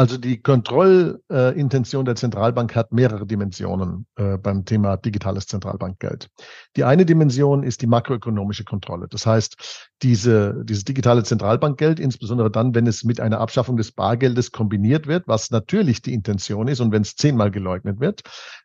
Also 0.00 0.16
die 0.16 0.40
Kontrollintention 0.40 2.06
der 2.06 2.14
Zentralbank 2.14 2.74
hat 2.74 2.90
mehrere 2.90 3.26
Dimensionen 3.26 4.06
äh, 4.16 4.38
beim 4.38 4.64
Thema 4.64 4.96
digitales 4.96 5.46
Zentralbankgeld. 5.46 6.30
Die 6.76 6.84
eine 6.84 7.04
Dimension 7.04 7.62
ist 7.62 7.82
die 7.82 7.86
makroökonomische 7.86 8.64
Kontrolle. 8.64 9.08
Das 9.10 9.26
heißt, 9.26 9.90
diese, 10.00 10.64
dieses 10.64 10.84
digitale 10.84 11.22
Zentralbankgeld, 11.22 12.00
insbesondere 12.00 12.50
dann, 12.50 12.74
wenn 12.74 12.86
es 12.86 13.04
mit 13.04 13.20
einer 13.20 13.40
Abschaffung 13.40 13.76
des 13.76 13.92
Bargeldes 13.92 14.52
kombiniert 14.52 15.06
wird, 15.06 15.28
was 15.28 15.50
natürlich 15.50 16.00
die 16.00 16.14
Intention 16.14 16.68
ist 16.68 16.80
und 16.80 16.92
wenn 16.92 17.02
es 17.02 17.16
zehnmal 17.16 17.50
geleugnet 17.50 18.00
wird, 18.00 18.22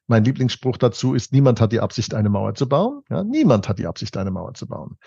Mein 0.08 0.24
Lieblingsspruch 0.24 0.78
dazu 0.78 1.16
ist, 1.16 1.34
niemand 1.34 1.60
hat 1.60 1.72
die 1.72 1.80
Absicht, 1.80 2.14
eine 2.14 2.30
Mauer 2.30 2.54
zu 2.54 2.70
bauen. 2.70 3.02
Ja, 3.10 3.24
niemand 3.24 3.68
hat 3.68 3.80
die 3.80 3.88
Absicht, 3.88 4.16
eine 4.18 4.30
Mauer 4.30 4.54
zu 4.54 4.68
bauen. 4.68 4.98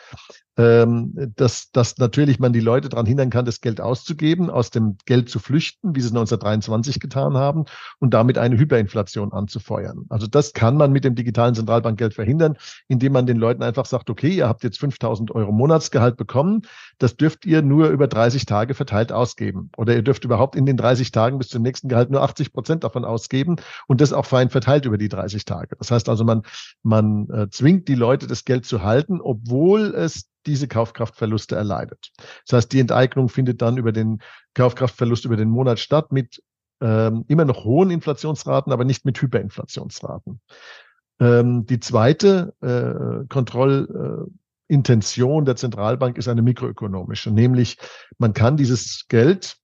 Ähm, 0.57 1.13
dass, 1.37 1.71
dass 1.71 1.99
natürlich 1.99 2.41
man 2.41 2.53
die 2.53 2.61
Leute 2.61 2.89
daran 2.89 3.07
hindern 3.07 3.31
kann, 3.31 3.45
das 3.45 3.61
Geld 3.61 3.81
auszugeben, 3.81 4.51
aus 4.51 4.71
dem 4.71 4.97
Geld 5.07 5.31
zu 5.31 5.39
flüchten, 5.39 5.95
wie 5.95 6.01
sie 6.01 6.09
es 6.09 6.13
1923 6.19 7.01
getan 7.01 7.37
haben, 7.37 7.65
und 7.99 8.15
damit 8.15 8.39
eine 8.39 8.59
Hyperinflation 8.59 9.33
anzufeuern. 9.33 10.07
Also 10.09 10.27
das 10.27 10.53
kann 10.53 10.77
man 10.77 10.93
mit 10.93 11.05
dem 11.05 11.15
digitalen 11.15 11.55
Zentralbankgeld 11.55 12.15
verhindern, 12.15 12.57
indem 12.89 13.13
man 13.13 13.27
den 13.27 13.37
Leuten 13.37 13.63
einfach 13.63 13.87
sagt, 13.87 14.11
okay, 14.11 14.29
ihr 14.29 14.49
habt 14.49 14.65
jetzt 14.65 14.79
5000 14.79 15.35
Euro 15.35 15.53
Monatsgehalt 15.53 16.17
bekommen, 16.17 16.63
das 16.99 17.17
dürft 17.17 17.47
ihr 17.47 17.63
nur 17.63 17.89
über 17.89 18.09
30 18.09 18.47
Tage 18.47 18.75
verteilt 18.75 19.13
ausgeben. 19.13 19.71
Oder 19.77 19.95
ihr 19.95 20.03
dürft 20.03 20.25
überhaupt 20.25 20.57
in 20.57 20.67
den 20.67 20.77
30 20.77 21.11
Tagen 21.11 21.39
bis 21.39 21.49
zum 21.49 21.63
nächsten 21.63 21.89
Gehalt 21.89 22.11
nur 22.11 22.23
80 22.23 22.53
Prozent 22.53 22.85
davon 22.85 23.05
ausgeben 23.05 23.57
und 23.87 24.01
das 24.01 24.13
auch 24.13 24.27
fein 24.27 24.51
verteilt 24.51 24.87
über 24.87 24.99
die 24.99 25.09
30 25.09 25.45
Tage. 25.45 25.77
Das 25.77 25.91
heißt 25.91 26.09
also, 26.09 26.25
man, 26.25 26.43
man 26.83 27.29
äh, 27.31 27.49
zwingt 27.51 27.89
die 27.89 27.95
Leute, 27.95 28.27
das 28.27 28.45
Geld 28.45 28.65
zu 28.65 28.83
halten, 28.83 29.21
obwohl 29.21 29.95
es 29.95 30.29
diese 30.47 30.69
Kaufkraftverluste 30.69 31.57
erleidet. 31.57 32.13
Das 32.47 32.57
heißt, 32.57 32.73
die 32.73 32.81
Enteignung 32.81 33.29
findet 33.29 33.61
dann 33.63 33.77
über 33.77 33.93
den 33.93 34.21
Kaufkraftverlust 34.55 35.25
über 35.25 35.37
den 35.37 35.51
Monat 35.51 35.79
statt 35.79 36.11
mit 36.13 36.43
ähm, 36.81 37.25
immer 37.29 37.45
noch 37.45 37.65
hohen 37.65 37.91
Inflationsraten, 37.91 38.73
aber 38.73 38.85
nicht 38.85 39.05
mit 39.05 39.21
Hyperinflationsraten. 39.21 40.41
Ähm, 41.21 41.67
die 41.67 41.81
zweite 41.81 42.55
äh, 42.61 43.27
Kontrollintention 43.29 45.43
äh, 45.43 45.47
der 45.47 45.57
Zentralbank 45.57 46.17
ist 46.17 46.29
eine 46.29 46.43
mikroökonomische, 46.43 47.33
nämlich 47.33 47.79
man 48.19 48.33
kann 48.33 48.57
dieses 48.57 49.07
Geld 49.09 49.57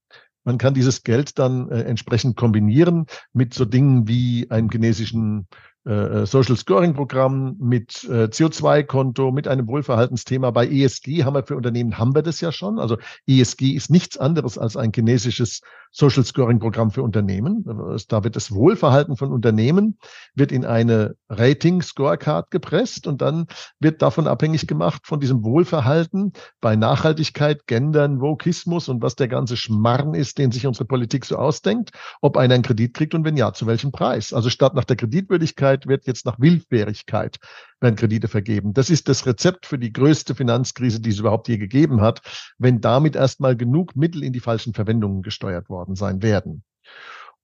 man 0.47 0.59
kann 0.59 0.75
dieses 0.75 1.04
Geld 1.04 1.38
dann 1.38 1.71
äh, 1.71 1.85
entsprechend 1.85 2.37
kombinieren 2.37 3.07
mit 3.33 3.54
so 3.54 3.64
Dingen 3.64 4.09
wie 4.09 4.50
einem 4.50 4.69
chinesischen 4.71 5.49
äh, 5.87 6.23
äh, 6.23 6.26
Social 6.26 6.57
Scoring 6.57 6.95
Programm, 6.95 7.57
mit 7.59 8.05
äh, 8.05 8.25
CO2-Konto, 8.25 9.33
mit 9.33 9.49
einem 9.49 9.67
Wohlverhaltensthema. 9.69 10.50
Bei 10.50 10.67
ESG 10.67 11.25
haben 11.25 11.35
wir 11.35 11.45
für 11.45 11.57
Unternehmen, 11.57 11.99
haben 11.99 12.14
wir 12.14 12.23
das 12.23 12.41
ja 12.41 12.53
schon. 12.53 12.79
Also 12.79 12.97
ESG 13.26 13.73
ist 13.73 13.91
nichts 13.91 14.17
anderes 14.17 14.57
als 14.57 14.76
ein 14.76 14.93
chinesisches 14.95 15.61
Social 15.91 16.25
Scoring 16.25 16.59
Programm 16.59 16.91
für 16.91 17.03
Unternehmen. 17.03 17.64
Da 18.09 18.25
wird 18.25 18.35
das 18.35 18.53
Wohlverhalten 18.53 19.17
von 19.17 19.31
Unternehmen 19.31 19.99
wird 20.35 20.50
in 20.50 20.64
eine 20.64 21.14
Rating 21.29 21.83
Scorecard 21.83 22.50
gepresst 22.50 23.07
und 23.07 23.23
dann 23.23 23.47
wird 23.79 24.03
davon 24.03 24.26
abhängig 24.26 24.67
gemacht 24.67 25.03
von 25.05 25.21
diesem 25.21 25.45
Wohlverhalten 25.45 26.33
bei 26.61 26.75
Nachhaltigkeit, 26.75 27.67
Gendern, 27.67 28.21
Vokismus 28.21 28.88
und 28.88 29.03
was 29.03 29.14
der 29.14 29.29
ganze 29.29 29.57
Schmarrn 29.57 30.14
ist, 30.14 30.38
den 30.38 30.50
sich 30.50 30.67
unsere 30.67 30.85
Politik 30.85 31.25
so 31.25 31.37
ausdenkt, 31.37 31.91
ob 32.21 32.37
einer 32.37 32.55
einen 32.55 32.62
Kredit 32.62 32.95
kriegt 32.95 33.14
und 33.14 33.25
wenn 33.25 33.37
ja, 33.37 33.53
zu 33.53 33.67
welchem 33.67 33.93
Preis. 33.93 34.33
Also 34.33 34.50
statt 34.50 34.75
nach 34.75 34.85
der 34.85 34.97
Kreditwürdigkeit 34.97 35.74
wird 35.87 36.07
jetzt 36.07 36.26
nach 36.26 36.38
Willfährigkeit 36.38 37.38
werden 37.81 37.97
Kredite 37.97 38.28
vergeben. 38.28 38.73
Das 38.73 38.90
ist 38.90 39.09
das 39.09 39.26
Rezept 39.26 39.66
für 39.66 39.78
die 39.78 39.93
größte 39.93 40.35
Finanzkrise, 40.35 41.00
die 41.00 41.11
es 41.11 41.19
überhaupt 41.19 41.49
je 41.49 41.59
gegeben 41.59 42.00
hat, 42.00 42.23
wenn 42.59 42.81
damit 42.81 43.16
erstmal 43.16 43.57
genug 43.57 43.95
Mittel 43.97 44.23
in 44.23 44.33
die 44.33 44.40
falschen 44.40 44.75
Verwendungen 44.75 45.23
gesteuert 45.23 45.69
worden 45.69 45.95
sein 45.97 46.23
werden. 46.23 46.64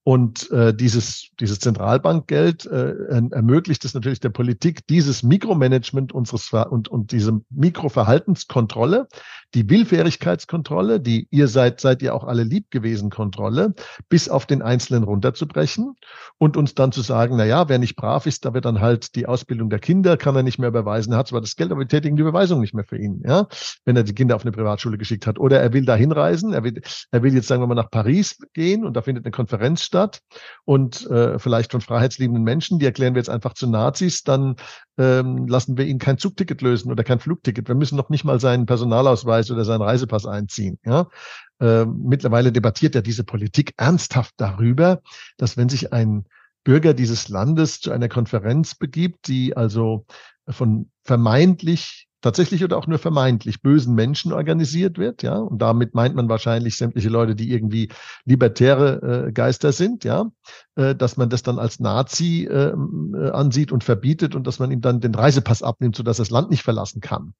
Und 0.03 0.51
äh, 0.51 0.75
dieses, 0.75 1.29
dieses 1.39 1.59
Zentralbankgeld 1.59 2.65
äh, 2.65 2.95
ermöglicht 3.31 3.85
es 3.85 3.93
natürlich 3.93 4.21
der 4.21 4.31
Politik, 4.31 4.87
dieses 4.87 5.23
Mikromanagement 5.23 6.13
unseres 6.13 6.49
Ver 6.49 6.73
und, 6.73 6.89
und 6.89 7.13
diese 7.13 7.43
Mikroverhaltenskontrolle, 7.51 9.09
die 9.55 9.69
Willfährigkeitskontrolle, 9.69 11.01
die 11.01 11.29
ihr 11.31 11.49
seid, 11.49 11.81
seid 11.81 12.01
ihr 12.01 12.15
auch 12.15 12.25
alle 12.25 12.45
lieb 12.45 12.71
gewesen 12.71 13.11
Kontrolle, 13.11 13.75
bis 14.09 14.31
auf 14.31 14.47
den 14.47 14.63
Einzelnen 14.63 15.03
runterzubrechen 15.03 15.97
und 16.39 16.57
uns 16.57 16.75
dann 16.75 16.93
zu 16.93 17.03
sagen, 17.03 17.37
na 17.37 17.45
ja, 17.45 17.69
wer 17.69 17.79
nicht 17.79 17.97
brav 17.97 18.25
ist, 18.25 18.47
da 18.47 18.55
wird 18.55 18.65
dann 18.65 18.81
halt 18.81 19.15
die 19.17 19.27
Ausbildung 19.27 19.69
der 19.69 19.81
Kinder, 19.81 20.17
kann 20.17 20.35
er 20.35 20.43
nicht 20.43 20.59
mehr 20.59 20.69
überweisen, 20.71 21.13
er 21.13 21.19
hat 21.19 21.29
zwar 21.29 21.43
das 21.43 21.57
Geld, 21.57 21.73
aber 21.73 21.81
wir 21.81 21.89
tätigen 21.89 22.17
die 22.17 22.23
Überweisung 22.23 22.61
nicht 22.61 22.73
mehr 22.73 22.85
für 22.85 22.97
ihn, 22.97 23.23
ja, 23.27 23.49
wenn 23.85 23.97
er 23.97 24.05
die 24.05 24.15
Kinder 24.15 24.35
auf 24.35 24.43
eine 24.43 24.53
Privatschule 24.53 24.97
geschickt 24.97 25.27
hat. 25.27 25.39
Oder 25.39 25.61
er 25.61 25.75
will 25.75 25.85
da 25.85 25.95
hinreisen, 25.95 26.55
er 26.55 26.65
will, 26.65 26.81
er 27.11 27.23
will 27.23 27.35
jetzt 27.35 27.49
sagen 27.49 27.63
wir 27.63 27.67
mal 27.67 27.75
nach 27.75 27.91
Paris 27.91 28.39
gehen 28.55 28.87
und 28.87 28.95
da 28.95 29.03
findet 29.03 29.27
eine 29.27 29.33
Konferenz 29.33 29.90
statt 29.91 30.21
und 30.65 31.05
äh, 31.11 31.41
vielleicht 31.41 31.73
von 31.73 31.81
freiheitsliebenden 31.81 32.45
Menschen, 32.45 32.79
die 32.79 32.87
erklären 32.87 33.15
wir 33.15 33.19
jetzt 33.19 33.29
einfach 33.29 33.55
zu 33.55 33.67
Nazis, 33.67 34.23
dann 34.23 34.55
ähm, 34.99 35.49
lassen 35.49 35.77
wir 35.77 35.85
ihn 35.85 35.99
kein 35.99 36.17
Zugticket 36.17 36.63
lösen 36.63 36.93
oder 36.93 37.03
kein 37.03 37.19
Flugticket. 37.19 37.67
Wir 37.67 37.75
müssen 37.75 37.97
noch 37.97 38.09
nicht 38.09 38.25
mal 38.25 38.39
seinen 38.39 38.67
Personalausweis 38.67 39.51
oder 39.51 39.65
seinen 39.65 39.83
Reisepass 39.83 40.27
einziehen. 40.27 40.79
Ja? 40.85 41.09
Ähm, 41.61 42.03
mittlerweile 42.05 42.53
debattiert 42.53 42.95
ja 42.95 43.01
diese 43.01 43.25
Politik 43.25 43.75
ernsthaft 43.77 44.35
darüber, 44.37 45.01
dass 45.39 45.57
wenn 45.57 45.69
sich 45.69 45.93
ein 45.93 46.25
Bürger 46.63 46.95
dieses 46.95 47.29
Landes 47.29 47.81
zu 47.81 47.91
einer 47.91 48.09
Konferenz 48.09 48.77
begibt, 48.77 49.27
die 49.27 49.57
also 49.57 50.07
von 50.49 50.91
vermeintlich 51.03 52.07
tatsächlich 52.21 52.65
oder 52.65 52.77
auch 52.77 52.87
nur 52.87 52.99
vermeintlich 52.99 53.63
bösen 53.63 53.95
Menschen 53.95 54.33
organisiert 54.33 54.99
wird, 54.99 55.23
ja, 55.23 55.37
und 55.37 55.61
damit 55.61 55.95
meint 55.95 56.15
man 56.15 56.29
wahrscheinlich 56.29 56.77
sämtliche 56.77 57.09
Leute, 57.09 57.35
die 57.35 57.51
irgendwie 57.51 57.91
libertäre 58.25 59.27
äh, 59.29 59.33
Geister 59.33 59.73
sind, 59.73 60.05
ja, 60.05 60.31
äh, 60.77 60.95
dass 60.95 61.17
man 61.17 61.29
das 61.29 61.43
dann 61.43 61.59
als 61.59 61.81
Nazi 61.81 62.49
äh, 62.51 62.73
äh, 62.73 63.31
ansieht 63.31 63.73
und 63.73 63.85
verbietet 63.85 64.35
und 64.35 64.47
dass 64.47 64.59
man 64.59 64.71
ihm 64.71 64.81
dann 64.81 65.01
den 65.01 65.15
Reisepass 65.15 65.63
abnimmt, 65.63 65.97
sodass 65.97 66.19
er 66.19 66.23
das 66.23 66.31
Land 66.31 66.51
nicht 66.51 66.63
verlassen 66.63 67.01
kann. 67.01 67.35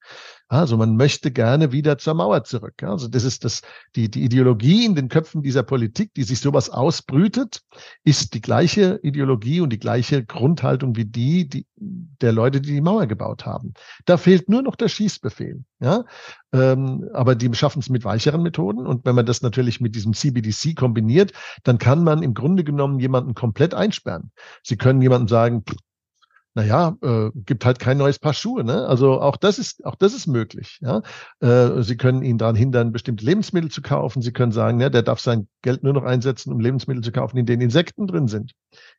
Also 0.47 0.77
man 0.77 0.95
möchte 0.95 1.31
gerne 1.31 1.71
wieder 1.71 1.97
zur 1.97 2.13
Mauer 2.13 2.43
zurück. 2.43 2.75
Ja? 2.81 2.91
Also 2.91 3.07
das 3.07 3.23
ist 3.23 3.45
das, 3.45 3.61
die, 3.95 4.11
die 4.11 4.23
Ideologie 4.23 4.85
in 4.85 4.95
den 4.95 5.09
Köpfen 5.09 5.41
dieser 5.41 5.63
Politik, 5.63 6.13
die 6.13 6.23
sich 6.23 6.39
sowas 6.39 6.69
ausbrütet, 6.69 7.61
ist 8.03 8.33
die 8.33 8.41
gleiche 8.41 8.99
Ideologie 9.01 9.61
und 9.61 9.71
die 9.71 9.79
gleiche 9.79 10.25
Grundhaltung 10.25 10.95
wie 10.95 11.05
die, 11.05 11.47
die 11.47 11.65
der 11.75 12.31
Leute, 12.31 12.61
die 12.61 12.73
die 12.73 12.81
Mauer 12.81 13.07
gebaut 13.07 13.45
haben. 13.45 13.73
Da 14.05 14.17
fehlt 14.17 14.49
nur 14.49 14.61
noch 14.61 14.70
der 14.75 14.87
Schießbefehl. 14.87 15.63
Ja? 15.79 16.05
Ähm, 16.53 17.09
aber 17.13 17.35
die 17.35 17.53
schaffen 17.53 17.79
es 17.79 17.89
mit 17.89 18.03
weicheren 18.03 18.43
Methoden. 18.43 18.85
Und 18.85 19.05
wenn 19.05 19.15
man 19.15 19.25
das 19.25 19.41
natürlich 19.41 19.81
mit 19.81 19.95
diesem 19.95 20.13
CBDC 20.13 20.75
kombiniert, 20.75 21.33
dann 21.63 21.77
kann 21.77 22.03
man 22.03 22.23
im 22.23 22.33
Grunde 22.33 22.63
genommen 22.63 22.99
jemanden 22.99 23.33
komplett 23.33 23.73
einsperren. 23.73 24.31
Sie 24.63 24.77
können 24.77 25.01
jemandem 25.01 25.27
sagen, 25.27 25.63
naja, 26.53 26.97
äh, 27.01 27.29
gibt 27.33 27.63
halt 27.63 27.79
kein 27.79 27.97
neues 27.97 28.19
Paar 28.19 28.33
Schuhe. 28.33 28.63
Ne? 28.65 28.85
Also 28.85 29.21
auch 29.21 29.37
das 29.37 29.57
ist 29.57 29.85
auch 29.85 29.95
das 29.95 30.13
ist 30.13 30.27
möglich. 30.27 30.79
Ja? 30.81 31.01
Äh, 31.39 31.81
Sie 31.81 31.95
können 31.95 32.23
ihn 32.23 32.37
daran 32.37 32.55
hindern, 32.55 32.91
bestimmte 32.91 33.23
Lebensmittel 33.23 33.71
zu 33.71 33.81
kaufen. 33.81 34.21
Sie 34.21 34.33
können 34.33 34.51
sagen, 34.51 34.77
ne, 34.77 34.91
der 34.91 35.03
darf 35.03 35.21
sein 35.21 35.47
Geld 35.61 35.83
nur 35.83 35.93
noch 35.93 36.03
einsetzen, 36.03 36.51
um 36.51 36.59
Lebensmittel 36.59 37.03
zu 37.03 37.13
kaufen, 37.13 37.37
in 37.37 37.45
denen 37.45 37.61
Insekten 37.61 38.05
drin 38.05 38.27
sind. 38.27 38.51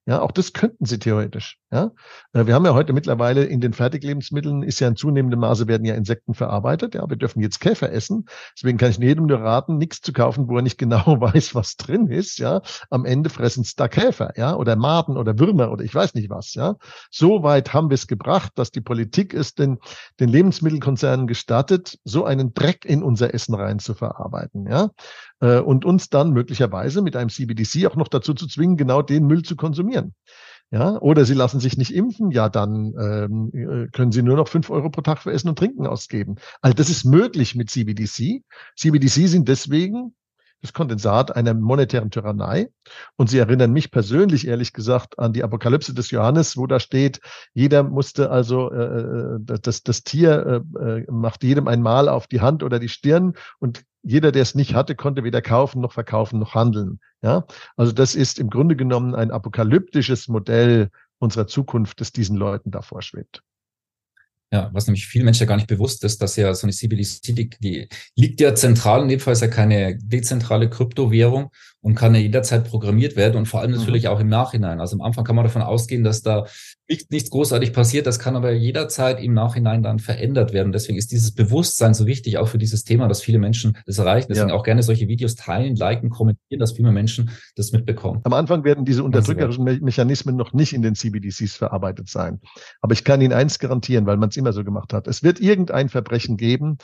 Ja, 0.05 0.21
auch 0.21 0.33
das 0.33 0.53
könnten 0.53 0.85
sie 0.85 0.99
theoretisch. 0.99 1.59
Ja, 1.71 1.93
äh, 2.33 2.47
wir 2.47 2.55
haben 2.55 2.65
ja 2.65 2.75
heute 2.75 2.93
mittlerweile 2.93 3.45
in 3.45 3.61
den 3.61 3.73
Fertiglebensmitteln 3.73 4.65
ist 4.65 4.81
ja 4.81 4.89
in 4.89 4.97
zunehmendem 4.97 5.39
Maße 5.39 5.69
werden 5.69 5.85
ja 5.85 5.95
Insekten 5.95 6.35
verarbeitet. 6.35 6.97
Ja, 6.97 7.09
wir 7.09 7.17
dürfen 7.17 7.41
jetzt 7.41 7.61
Käfer 7.61 7.93
essen. 7.93 8.27
Deswegen 8.57 8.79
kann 8.79 8.91
ich 8.91 8.99
jedem 8.99 9.27
nur 9.27 9.39
raten, 9.39 9.79
nichts 9.79 10.01
zu 10.01 10.13
kaufen, 10.13 10.49
wo 10.49 10.57
er 10.57 10.63
nicht 10.63 10.77
genau 10.77 11.05
weiß, 11.21 11.55
was 11.55 11.77
drin 11.77 12.09
ist. 12.09 12.39
Ja, 12.39 12.63
am 12.91 13.05
Ende 13.05 13.31
fressen 13.31 13.63
es 13.63 13.77
da 13.77 13.87
Käfer. 13.87 14.33
Ja, 14.37 14.57
oder 14.57 14.75
Maden 14.75 15.17
oder 15.17 15.39
Würmer 15.39 15.71
oder 15.71 15.85
ich 15.85 15.95
weiß 15.95 16.15
nicht 16.15 16.31
was. 16.31 16.55
Ja, 16.55 16.75
so 17.13 17.45
weit 17.45 17.73
haben 17.73 17.89
wir 17.89 17.95
es 17.95 18.09
gebracht, 18.09 18.53
dass 18.57 18.73
die 18.73 18.81
Politik 18.81 19.35
es 19.35 19.55
den, 19.55 19.79
den 20.19 20.31
Lebensmittelkonzernen 20.31 21.29
gestattet, 21.29 22.01
so 22.03 22.25
einen 22.25 22.55
Dreck 22.55 22.85
in 22.85 23.05
unser 23.05 23.33
Essen 23.33 23.55
rein 23.55 23.79
zu 23.79 23.95
verarbeiten. 23.95 24.67
Ja, 24.67 24.91
äh, 25.43 25.59
und 25.59 25.85
uns 25.85 26.09
dann 26.09 26.31
möglicherweise 26.31 27.03
mit 27.03 27.17
einem 27.17 27.29
CBDC 27.29 27.87
auch 27.87 27.97
noch 27.97 28.09
dazu 28.09 28.33
zu 28.33 28.47
zwingen, 28.47 28.79
genau 28.79 29.03
den 29.03 29.27
Müll 29.27 29.43
zu 29.43 29.57
konsumieren. 29.57 30.15
Ja, 30.71 30.99
oder 31.03 31.27
sie 31.27 31.35
lassen 31.35 31.61
sich 31.61 31.77
nicht 31.77 31.95
impfen, 31.95 32.31
ja, 32.31 32.49
dann 32.49 32.95
ähm, 32.99 33.51
äh, 33.53 33.89
können 33.91 34.11
sie 34.11 34.23
nur 34.23 34.37
noch 34.37 34.49
fünf 34.49 34.71
Euro 34.71 34.89
pro 34.89 35.03
Tag 35.03 35.19
für 35.19 35.31
Essen 35.31 35.51
und 35.51 35.59
Trinken 35.59 35.87
ausgeben. 35.87 36.37
Also 36.63 36.75
das 36.75 36.89
ist 36.89 37.05
möglich 37.05 37.55
mit 37.55 37.69
CBDC. 37.69 38.43
CBDC 38.79 39.29
sind 39.29 39.49
deswegen 39.49 40.15
das 40.63 40.73
Kondensat 40.73 41.37
einer 41.37 41.53
monetären 41.53 42.11
Tyrannei. 42.11 42.71
Und 43.17 43.29
sie 43.29 43.39
erinnern 43.39 43.73
mich 43.73 43.91
persönlich, 43.91 44.47
ehrlich 44.47 44.73
gesagt, 44.73 45.19
an 45.19 45.35
die 45.35 45.43
Apokalypse 45.43 45.93
des 45.93 46.11
Johannes, 46.11 46.57
wo 46.57 46.67
da 46.67 46.81
steht, 46.81 47.21
jeder 47.53 47.83
musste 47.83 48.31
also, 48.31 48.71
äh, 48.71 49.37
äh 49.37 49.39
das, 49.41 49.83
das 49.83 50.05
Tier 50.05 50.65
äh, 50.81 51.01
äh, 51.01 51.11
macht 51.11 51.43
jedem 51.43 51.69
ein 51.69 51.83
Mal 51.83 52.09
auf 52.09 52.29
die 52.29 52.41
Hand 52.41 52.63
oder 52.63 52.79
die 52.79 52.89
Stirn 52.89 53.35
und 53.59 53.83
jeder, 54.03 54.33
der 54.33 54.43
es 54.43 54.55
nicht 54.55 54.75
hatte, 54.75 54.95
konnte 54.95 55.25
weder 55.25 55.43
kaufen 55.43 55.81
noch 55.81 55.93
verkaufen 55.93 56.39
noch 56.39 56.55
handeln. 56.55 57.01
Ja, 57.23 57.47
also 57.77 57.93
das 57.93 58.15
ist 58.15 58.39
im 58.39 58.51
Grunde 58.51 58.77
genommen 58.77 59.15
ein 59.15 59.31
apokalyptisches 59.31 60.29
Modell 60.29 60.91
unserer 61.19 61.47
Zukunft, 61.47 62.01
das 62.01 62.13
diesen 62.13 62.37
Leuten 62.37 62.71
davor 62.71 63.03
schwebt. 63.03 63.43
Ja, 64.53 64.69
was 64.75 64.87
nämlich 64.87 65.07
vielen 65.07 65.25
Menschen 65.25 65.47
gar 65.47 65.57
nicht 65.57 65.69
bewusst 65.69 66.05
ist, 66.05 66.21
dass 66.21 66.37
ja 66.37 66.53
so 66.53 66.67
eine 66.67 66.73
CBDC, 66.73 67.35
die, 67.35 67.49
die 67.49 67.89
liegt 68.17 68.39
ja 68.39 68.55
zentral, 68.55 69.03
in 69.03 69.09
dem 69.09 69.21
Fall 69.21 69.33
ist 69.33 69.41
ja 69.41 69.49
keine 69.49 69.97
dezentrale 69.99 70.69
Kryptowährung 70.69 71.51
und 71.83 71.97
kann 71.97 72.15
ja 72.15 72.21
jederzeit 72.21 72.65
programmiert 72.65 73.17
werden 73.17 73.37
und 73.37 73.47
vor 73.47 73.61
allem 73.61 73.73
natürlich 73.73 74.05
mhm. 74.05 74.11
auch 74.11 74.21
im 74.21 74.29
Nachhinein. 74.29 74.81
Also 74.81 74.97
am 74.97 75.03
Anfang 75.03 75.25
kann 75.25 75.35
man 75.35 75.45
davon 75.45 75.63
ausgehen, 75.63 76.05
dass 76.05 76.23
da 76.23 76.47
nicht, 76.89 77.11
nichts 77.11 77.31
großartig 77.31 77.73
passiert. 77.73 78.07
Das 78.07 78.19
kann 78.19 78.37
aber 78.37 78.53
jederzeit 78.53 79.21
im 79.21 79.35
Nachhinein 79.35 79.83
dann 79.83 79.99
verändert 79.99 80.53
werden. 80.53 80.73
Deswegen 80.73 80.97
ist 80.97 81.11
dieses 81.11 81.33
Bewusstsein 81.33 81.93
so 81.95 82.07
wichtig, 82.07 82.39
auch 82.39 82.49
für 82.49 82.59
dieses 82.59 82.85
Thema, 82.85 83.09
dass 83.09 83.21
viele 83.21 83.39
Menschen 83.39 83.77
das 83.87 83.99
erreichen. 83.99 84.29
Deswegen 84.31 84.51
ja. 84.51 84.55
auch 84.55 84.63
gerne 84.63 84.83
solche 84.83 85.09
Videos 85.09 85.35
teilen, 85.35 85.75
liken, 85.75 86.11
kommentieren, 86.11 86.61
dass 86.61 86.73
viele 86.73 86.93
Menschen 86.93 87.31
das 87.57 87.73
mitbekommen. 87.73 88.21
Am 88.25 88.33
Anfang 88.33 88.63
werden 88.63 88.85
diese 88.85 89.03
unterdrückerischen 89.03 89.65
Me 89.65 89.79
Mechanismen 89.81 90.37
noch 90.37 90.53
nicht 90.53 90.73
in 90.73 90.83
den 90.83 90.95
CBDCs 90.95 91.57
verarbeitet 91.57 92.09
sein. 92.09 92.41
Aber 92.81 92.93
ich 92.93 93.03
kann 93.03 93.21
Ihnen 93.21 93.33
eins 93.33 93.59
garantieren, 93.59 94.07
weil 94.07 94.19
man 94.19 94.29
es 94.29 94.37
immer 94.37 94.53
so 94.53 94.63
gemacht 94.63 94.93
hat. 94.93 95.09
Es 95.09 95.23
wird 95.23 95.41
irgendein 95.41 95.89
Verbrechen 95.89 96.37
geben, 96.37 96.79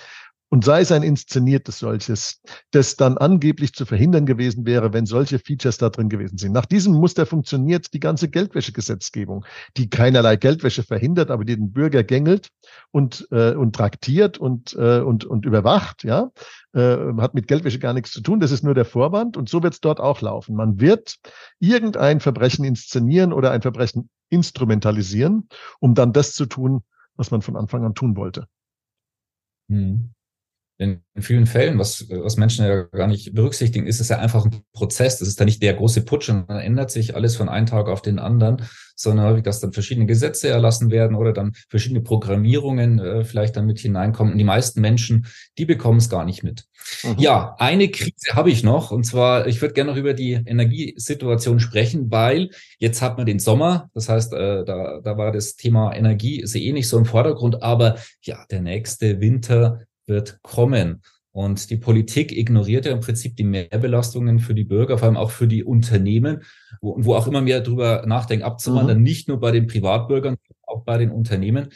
und 0.50 0.64
sei 0.64 0.80
es 0.80 0.92
ein 0.92 1.02
inszeniertes 1.02 1.78
solches, 1.78 2.40
das 2.70 2.96
dann 2.96 3.18
angeblich 3.18 3.74
zu 3.74 3.84
verhindern 3.84 4.24
gewesen 4.24 4.64
wäre, 4.64 4.92
wenn 4.92 5.04
solche 5.04 5.38
Features 5.38 5.76
da 5.76 5.90
drin 5.90 6.08
gewesen 6.08 6.38
sind. 6.38 6.52
Nach 6.52 6.64
diesem 6.64 6.94
Muster 6.94 7.26
funktioniert 7.26 7.92
die 7.92 8.00
ganze 8.00 8.28
Geldwäschegesetzgebung, 8.28 9.44
die 9.76 9.90
keinerlei 9.90 10.36
Geldwäsche 10.36 10.82
verhindert, 10.82 11.30
aber 11.30 11.44
die 11.44 11.56
den 11.56 11.72
Bürger 11.72 12.02
gängelt 12.02 12.48
und, 12.90 13.28
äh, 13.30 13.52
und 13.54 13.76
traktiert 13.76 14.38
und, 14.38 14.74
äh, 14.74 15.00
und, 15.00 15.24
und 15.26 15.44
überwacht, 15.44 16.04
ja, 16.04 16.30
äh, 16.72 16.96
hat 17.18 17.34
mit 17.34 17.46
Geldwäsche 17.46 17.78
gar 17.78 17.92
nichts 17.92 18.12
zu 18.12 18.22
tun. 18.22 18.40
Das 18.40 18.50
ist 18.50 18.64
nur 18.64 18.74
der 18.74 18.86
Vorwand 18.86 19.36
und 19.36 19.48
so 19.50 19.62
wird 19.62 19.74
es 19.74 19.80
dort 19.80 20.00
auch 20.00 20.22
laufen. 20.22 20.56
Man 20.56 20.80
wird 20.80 21.16
irgendein 21.58 22.20
Verbrechen 22.20 22.64
inszenieren 22.64 23.34
oder 23.34 23.50
ein 23.50 23.62
Verbrechen 23.62 24.08
instrumentalisieren, 24.30 25.48
um 25.80 25.94
dann 25.94 26.12
das 26.12 26.32
zu 26.32 26.46
tun, 26.46 26.82
was 27.16 27.30
man 27.30 27.42
von 27.42 27.56
Anfang 27.56 27.84
an 27.84 27.94
tun 27.94 28.16
wollte. 28.16 28.46
Hm 29.68 30.14
in 30.78 31.02
vielen 31.18 31.46
Fällen, 31.46 31.78
was, 31.78 32.08
was 32.08 32.36
Menschen 32.36 32.64
ja 32.64 32.82
gar 32.84 33.08
nicht 33.08 33.34
berücksichtigen, 33.34 33.86
ist 33.86 34.00
es 34.00 34.10
ja 34.10 34.18
einfach 34.18 34.44
ein 34.44 34.62
Prozess. 34.72 35.18
Das 35.18 35.26
ist 35.26 35.40
dann 35.40 35.46
nicht 35.46 35.60
der 35.60 35.74
große 35.74 36.02
Putsch 36.04 36.28
und 36.28 36.48
dann 36.48 36.60
ändert 36.60 36.92
sich 36.92 37.16
alles 37.16 37.34
von 37.34 37.48
einem 37.48 37.66
Tag 37.66 37.88
auf 37.88 38.00
den 38.00 38.20
anderen, 38.20 38.62
sondern 38.94 39.26
häufig, 39.26 39.42
dass 39.42 39.58
dann 39.58 39.72
verschiedene 39.72 40.06
Gesetze 40.06 40.48
erlassen 40.48 40.92
werden 40.92 41.16
oder 41.16 41.32
dann 41.32 41.54
verschiedene 41.68 42.00
Programmierungen 42.00 43.00
äh, 43.00 43.24
vielleicht 43.24 43.56
dann 43.56 43.66
mit 43.66 43.80
hineinkommen. 43.80 44.32
Und 44.32 44.38
die 44.38 44.44
meisten 44.44 44.80
Menschen, 44.80 45.26
die 45.58 45.64
bekommen 45.64 45.98
es 45.98 46.08
gar 46.08 46.24
nicht 46.24 46.44
mit. 46.44 46.64
Mhm. 47.02 47.16
Ja, 47.18 47.56
eine 47.58 47.88
Krise 47.88 48.34
habe 48.34 48.50
ich 48.50 48.62
noch. 48.62 48.92
Und 48.92 49.02
zwar, 49.02 49.48
ich 49.48 49.60
würde 49.60 49.74
gerne 49.74 49.90
noch 49.90 49.98
über 49.98 50.14
die 50.14 50.32
Energiesituation 50.32 51.58
sprechen, 51.58 52.10
weil 52.12 52.50
jetzt 52.78 53.02
hat 53.02 53.16
man 53.16 53.26
den 53.26 53.40
Sommer. 53.40 53.90
Das 53.94 54.08
heißt, 54.08 54.32
äh, 54.32 54.64
da, 54.64 55.00
da 55.02 55.18
war 55.18 55.32
das 55.32 55.56
Thema 55.56 55.92
Energie 55.92 56.40
ist 56.40 56.54
eh 56.54 56.72
nicht 56.72 56.88
so 56.88 56.98
im 56.98 57.04
Vordergrund. 57.04 57.64
Aber 57.64 57.96
ja, 58.22 58.44
der 58.48 58.62
nächste 58.62 59.20
Winter 59.20 59.80
wird 60.08 60.38
kommen. 60.42 61.02
Und 61.30 61.70
die 61.70 61.76
Politik 61.76 62.36
ignoriert 62.36 62.86
ja 62.86 62.92
im 62.92 63.00
Prinzip 63.00 63.36
die 63.36 63.44
Mehrbelastungen 63.44 64.40
für 64.40 64.54
die 64.54 64.64
Bürger, 64.64 64.98
vor 64.98 65.06
allem 65.06 65.16
auch 65.16 65.30
für 65.30 65.46
die 65.46 65.62
Unternehmen, 65.62 66.42
wo, 66.80 66.96
wo 66.98 67.14
auch 67.14 67.28
immer 67.28 67.42
mehr 67.42 67.60
darüber 67.60 68.04
nachdenken, 68.06 68.44
abzuwandern, 68.44 68.98
mhm. 68.98 69.04
nicht 69.04 69.28
nur 69.28 69.38
bei 69.38 69.52
den 69.52 69.66
Privatbürgern, 69.66 70.36
auch 70.62 70.84
bei 70.84 70.98
den 70.98 71.10
Unternehmen. 71.10 71.68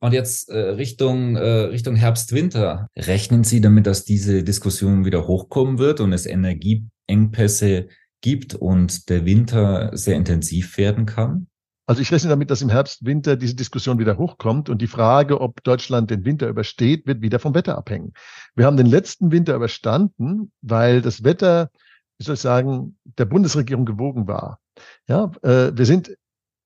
Und 0.00 0.12
jetzt 0.12 0.50
äh, 0.50 0.58
Richtung, 0.58 1.36
äh, 1.36 1.40
Richtung 1.40 1.96
Herbst, 1.96 2.32
Winter. 2.32 2.88
Rechnen 2.96 3.44
Sie 3.44 3.60
damit, 3.60 3.86
dass 3.86 4.04
diese 4.04 4.42
Diskussion 4.42 5.04
wieder 5.04 5.26
hochkommen 5.26 5.78
wird 5.78 6.00
und 6.00 6.12
es 6.12 6.26
Energieengpässe 6.26 7.88
gibt 8.20 8.54
und 8.54 9.08
der 9.10 9.24
Winter 9.24 9.90
sehr 9.94 10.16
intensiv 10.16 10.76
werden 10.76 11.06
kann? 11.06 11.46
Also 11.86 12.00
ich 12.00 12.10
rechne 12.12 12.30
damit, 12.30 12.50
dass 12.50 12.62
im 12.62 12.70
Herbst, 12.70 13.04
Winter 13.04 13.36
diese 13.36 13.54
Diskussion 13.54 13.98
wieder 13.98 14.16
hochkommt 14.16 14.70
und 14.70 14.80
die 14.80 14.86
Frage, 14.86 15.40
ob 15.40 15.62
Deutschland 15.64 16.10
den 16.10 16.24
Winter 16.24 16.48
übersteht, 16.48 17.06
wird 17.06 17.20
wieder 17.20 17.38
vom 17.38 17.54
Wetter 17.54 17.76
abhängen. 17.76 18.14
Wir 18.54 18.64
haben 18.66 18.78
den 18.78 18.86
letzten 18.86 19.32
Winter 19.32 19.54
überstanden, 19.54 20.50
weil 20.62 21.02
das 21.02 21.24
Wetter, 21.24 21.70
wie 22.18 22.24
soll 22.24 22.34
ich 22.34 22.40
sagen, 22.40 22.96
der 23.04 23.26
Bundesregierung 23.26 23.84
gewogen 23.84 24.26
war. 24.26 24.60
Ja, 25.08 25.30
äh, 25.42 25.76
wir 25.76 25.84
sind 25.84 26.16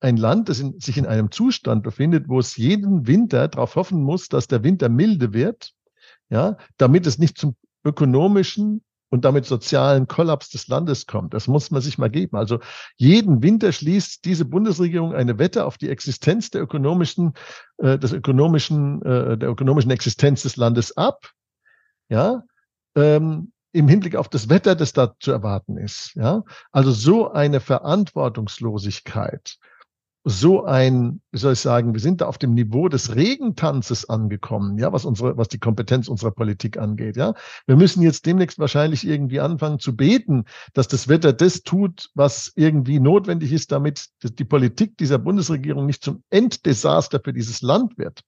ein 0.01 0.17
Land, 0.17 0.49
das 0.49 0.61
in, 0.61 0.79
sich 0.79 0.97
in 0.97 1.07
einem 1.07 1.33
Zustand 1.33 1.83
befindet, 1.83 2.29
wo 2.29 2.39
es 2.39 2.57
jeden 2.57 3.09
Winter 3.09 3.49
darauf 3.49 3.75
hoffen 3.75 4.03
muss, 4.03 4.29
dass 4.29 4.47
der 4.47 4.63
Winter 4.63 4.89
milde 4.89 5.33
wird, 5.33 5.73
ja, 6.31 6.57
damit 6.77 7.07
es 7.09 7.19
nicht 7.19 7.39
zum 7.39 7.57
ökonomischen 7.85 8.83
und 9.11 9.25
damit 9.25 9.47
sozialen 9.47 10.07
Kollaps 10.07 10.51
des 10.51 10.69
Landes 10.69 11.07
kommt. 11.07 11.35
Das 11.35 11.49
muss 11.49 11.71
man 11.71 11.81
sich 11.81 11.99
mal 11.99 12.11
geben. 12.11 12.37
Also 12.37 12.61
jeden 12.97 13.43
Winter 13.43 13.73
schließt 13.73 14.25
diese 14.25 14.45
Bundesregierung 14.45 15.15
eine 15.15 15.39
Wette 15.39 15.65
auf 15.65 15.79
die 15.79 15.89
Existenz 15.89 16.51
der 16.51 16.63
ökonomischen, 16.63 17.35
äh, 17.79 17.99
des 17.99 18.13
ökonomischen, 18.13 19.03
äh, 19.03 19.39
der 19.39 19.49
ökonomischen 19.49 19.91
Existenz 19.91 20.43
des 20.43 20.57
Landes 20.57 20.97
ab. 20.97 21.31
Ja, 22.09 22.43
ähm, 22.97 23.53
im 23.73 23.89
Hinblick 23.89 24.17
auf 24.17 24.29
das 24.29 24.49
Wetter, 24.49 24.75
das 24.75 24.93
da 24.93 25.15
zu 25.21 25.31
erwarten 25.31 25.77
ist. 25.77 26.15
Ja, 26.15 26.43
also 26.73 26.91
so 26.91 27.31
eine 27.31 27.61
Verantwortungslosigkeit 27.61 29.59
so 30.29 30.65
ein, 30.65 31.21
wie 31.33 31.39
soll 31.39 31.55
ich 31.55 31.61
sagen, 31.61 31.95
wir 31.95 32.01
sind 32.01 32.21
da 32.21 32.27
auf 32.27 32.39
dem 32.39 32.55
Niveau 32.55 32.89
des 32.89 33.15
Regentanzes 33.15 34.09
angekommen, 34.09 34.79
ja, 34.79 34.93
was 34.93 35.05
unsere, 35.05 35.37
was 35.37 35.49
die 35.49 35.59
Kompetenz 35.59 36.09
unserer 36.09 36.31
Politik 36.31 36.79
angeht, 36.79 37.17
ja. 37.17 37.35
Wir 37.67 37.77
müssen 37.77 38.03
jetzt 38.03 38.27
demnächst 38.27 38.59
wahrscheinlich 38.59 39.07
irgendwie 39.07 39.41
anfangen 39.41 39.79
zu 39.79 39.97
beten, 39.97 40.45
dass 40.75 40.89
das 40.89 41.09
Wetter 41.09 41.33
das 41.33 41.63
tut, 41.63 42.11
was 42.15 42.53
irgendwie 42.57 43.01
notwendig 43.01 43.53
ist, 43.53 43.73
damit 43.73 44.09
die 44.23 44.45
Politik 44.45 44.99
dieser 44.99 45.19
Bundesregierung 45.19 45.87
nicht 45.87 46.05
zum 46.05 46.23
Enddesaster 46.31 47.21
für 47.25 47.33
dieses 47.33 47.63
Land 47.63 47.97
wird. 47.97 48.23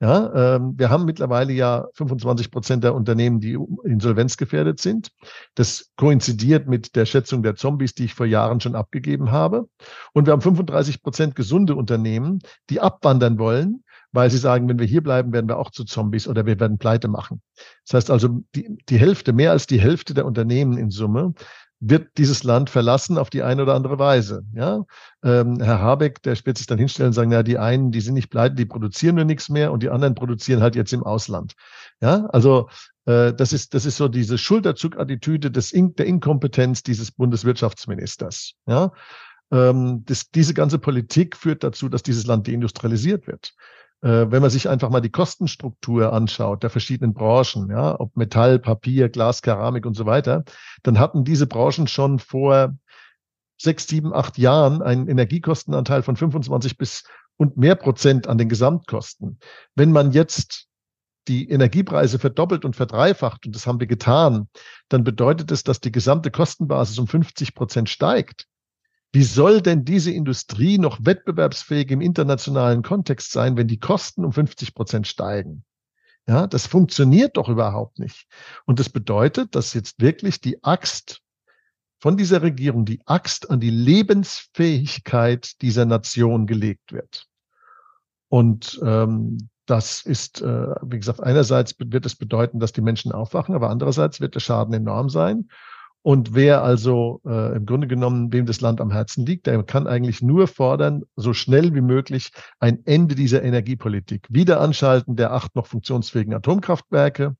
Ja, 0.00 0.56
ähm, 0.56 0.74
wir 0.78 0.90
haben 0.90 1.04
mittlerweile 1.06 1.52
ja 1.52 1.88
25 1.94 2.52
Prozent 2.52 2.84
der 2.84 2.94
Unternehmen, 2.94 3.40
die 3.40 3.58
insolvenzgefährdet 3.82 4.78
sind. 4.78 5.10
Das 5.56 5.90
koinzidiert 5.96 6.68
mit 6.68 6.94
der 6.94 7.04
Schätzung 7.04 7.42
der 7.42 7.56
Zombies, 7.56 7.94
die 7.94 8.04
ich 8.04 8.14
vor 8.14 8.26
Jahren 8.26 8.60
schon 8.60 8.76
abgegeben 8.76 9.32
habe. 9.32 9.68
Und 10.12 10.26
wir 10.26 10.32
haben 10.32 10.40
35 10.40 11.02
Prozent 11.02 11.34
gesunde 11.34 11.74
Unternehmen, 11.74 12.40
die 12.70 12.80
abwandern 12.80 13.40
wollen, 13.40 13.82
weil 14.18 14.32
sie 14.32 14.38
sagen, 14.38 14.68
wenn 14.68 14.80
wir 14.80 14.86
hier 14.86 15.00
bleiben, 15.00 15.32
werden 15.32 15.48
wir 15.48 15.58
auch 15.58 15.70
zu 15.70 15.84
Zombies 15.84 16.26
oder 16.26 16.44
wir 16.44 16.58
werden 16.58 16.76
pleite 16.76 17.06
machen. 17.06 17.40
Das 17.86 17.94
heißt 17.94 18.10
also, 18.10 18.42
die, 18.52 18.76
die 18.88 18.98
Hälfte, 18.98 19.32
mehr 19.32 19.52
als 19.52 19.68
die 19.68 19.80
Hälfte 19.80 20.12
der 20.12 20.26
Unternehmen 20.26 20.76
in 20.76 20.90
Summe 20.90 21.34
wird 21.78 22.08
dieses 22.18 22.42
Land 22.42 22.68
verlassen 22.68 23.16
auf 23.16 23.30
die 23.30 23.44
eine 23.44 23.62
oder 23.62 23.76
andere 23.76 24.00
Weise. 24.00 24.42
Ja? 24.54 24.84
Ähm, 25.22 25.60
Herr 25.60 25.80
Habeck, 25.80 26.20
der 26.24 26.36
wird 26.44 26.58
sich 26.58 26.66
dann 26.66 26.78
hinstellen 26.78 27.10
und 27.10 27.12
sagen, 27.12 27.30
ja, 27.30 27.44
die 27.44 27.58
einen, 27.58 27.92
die 27.92 28.00
sind 28.00 28.14
nicht 28.14 28.28
pleite, 28.28 28.56
die 28.56 28.66
produzieren 28.66 29.14
nur 29.14 29.24
nichts 29.24 29.50
mehr 29.50 29.70
und 29.70 29.84
die 29.84 29.88
anderen 29.88 30.16
produzieren 30.16 30.62
halt 30.62 30.74
jetzt 30.74 30.92
im 30.92 31.04
Ausland. 31.04 31.52
Ja, 32.00 32.26
also 32.32 32.68
äh, 33.04 33.32
das 33.32 33.52
ist 33.52 33.72
das 33.72 33.86
ist 33.86 33.98
so 33.98 34.08
diese 34.08 34.36
Schulterzugattitüde 34.36 35.52
In 35.70 35.94
der 35.94 36.06
Inkompetenz 36.06 36.82
dieses 36.82 37.12
Bundeswirtschaftsministers. 37.12 38.54
Ja, 38.66 38.90
ähm, 39.52 40.02
das, 40.06 40.32
diese 40.32 40.54
ganze 40.54 40.80
Politik 40.80 41.36
führt 41.36 41.62
dazu, 41.62 41.88
dass 41.88 42.02
dieses 42.02 42.26
Land 42.26 42.48
deindustrialisiert 42.48 43.28
wird. 43.28 43.54
Äh, 44.00 44.30
wenn 44.30 44.42
man 44.42 44.50
sich 44.50 44.68
einfach 44.68 44.90
mal 44.90 45.00
die 45.00 45.10
Kostenstruktur 45.10 46.12
anschaut 46.12 46.62
der 46.62 46.70
verschiedenen 46.70 47.14
Branchen, 47.14 47.68
ja, 47.70 47.98
ob 47.98 48.16
Metall, 48.16 48.58
Papier, 48.58 49.08
Glas, 49.08 49.42
Keramik 49.42 49.86
und 49.86 49.94
so 49.94 50.06
weiter, 50.06 50.44
dann 50.82 50.98
hatten 50.98 51.24
diese 51.24 51.46
Branchen 51.46 51.88
schon 51.88 52.18
vor 52.18 52.76
sechs, 53.60 53.88
sieben, 53.88 54.14
acht 54.14 54.38
Jahren 54.38 54.82
einen 54.82 55.08
Energiekostenanteil 55.08 56.02
von 56.02 56.16
25 56.16 56.78
bis 56.78 57.04
und 57.36 57.56
mehr 57.56 57.76
Prozent 57.76 58.26
an 58.26 58.38
den 58.38 58.48
Gesamtkosten. 58.48 59.38
Wenn 59.74 59.92
man 59.92 60.12
jetzt 60.12 60.66
die 61.28 61.48
Energiepreise 61.50 62.18
verdoppelt 62.18 62.64
und 62.64 62.74
verdreifacht, 62.74 63.46
und 63.46 63.54
das 63.54 63.66
haben 63.66 63.80
wir 63.80 63.86
getan, 63.86 64.48
dann 64.88 65.04
bedeutet 65.04 65.50
es, 65.50 65.62
dass 65.62 65.80
die 65.80 65.92
gesamte 65.92 66.30
Kostenbasis 66.30 66.98
um 66.98 67.06
50 67.06 67.54
Prozent 67.54 67.88
steigt. 67.88 68.46
Wie 69.12 69.22
soll 69.22 69.62
denn 69.62 69.84
diese 69.84 70.10
Industrie 70.10 70.78
noch 70.78 70.98
wettbewerbsfähig 71.02 71.90
im 71.90 72.00
internationalen 72.00 72.82
Kontext 72.82 73.32
sein, 73.32 73.56
wenn 73.56 73.68
die 73.68 73.80
Kosten 73.80 74.24
um 74.24 74.32
50 74.32 74.74
Prozent 74.74 75.06
steigen? 75.06 75.64
Ja, 76.26 76.46
das 76.46 76.66
funktioniert 76.66 77.38
doch 77.38 77.48
überhaupt 77.48 77.98
nicht. 77.98 78.26
Und 78.66 78.78
das 78.78 78.90
bedeutet, 78.90 79.54
dass 79.54 79.72
jetzt 79.72 80.00
wirklich 80.00 80.42
die 80.42 80.62
Axt 80.62 81.22
von 82.00 82.18
dieser 82.18 82.42
Regierung, 82.42 82.84
die 82.84 83.00
Axt 83.06 83.50
an 83.50 83.60
die 83.60 83.70
Lebensfähigkeit 83.70 85.60
dieser 85.62 85.86
Nation 85.86 86.46
gelegt 86.46 86.92
wird. 86.92 87.26
Und 88.28 88.78
ähm, 88.84 89.48
das 89.64 90.02
ist, 90.02 90.42
äh, 90.42 90.74
wie 90.82 90.98
gesagt, 90.98 91.22
einerseits 91.22 91.74
wird 91.78 92.04
es 92.04 92.14
bedeuten, 92.14 92.60
dass 92.60 92.72
die 92.72 92.82
Menschen 92.82 93.10
aufwachen, 93.12 93.54
aber 93.54 93.70
andererseits 93.70 94.20
wird 94.20 94.34
der 94.34 94.40
Schaden 94.40 94.74
enorm 94.74 95.08
sein. 95.08 95.48
Und 96.02 96.34
wer 96.34 96.62
also 96.62 97.20
äh, 97.26 97.56
im 97.56 97.66
Grunde 97.66 97.88
genommen, 97.88 98.32
wem 98.32 98.46
das 98.46 98.60
Land 98.60 98.80
am 98.80 98.90
Herzen 98.90 99.26
liegt, 99.26 99.46
der 99.46 99.62
kann 99.64 99.86
eigentlich 99.86 100.22
nur 100.22 100.46
fordern, 100.46 101.02
so 101.16 101.32
schnell 101.32 101.74
wie 101.74 101.80
möglich 101.80 102.30
ein 102.60 102.84
Ende 102.86 103.14
dieser 103.14 103.42
Energiepolitik. 103.42 104.26
Wiederanschalten 104.30 105.16
der 105.16 105.32
acht 105.32 105.54
noch 105.56 105.66
funktionsfähigen 105.66 106.34
Atomkraftwerke, 106.34 107.36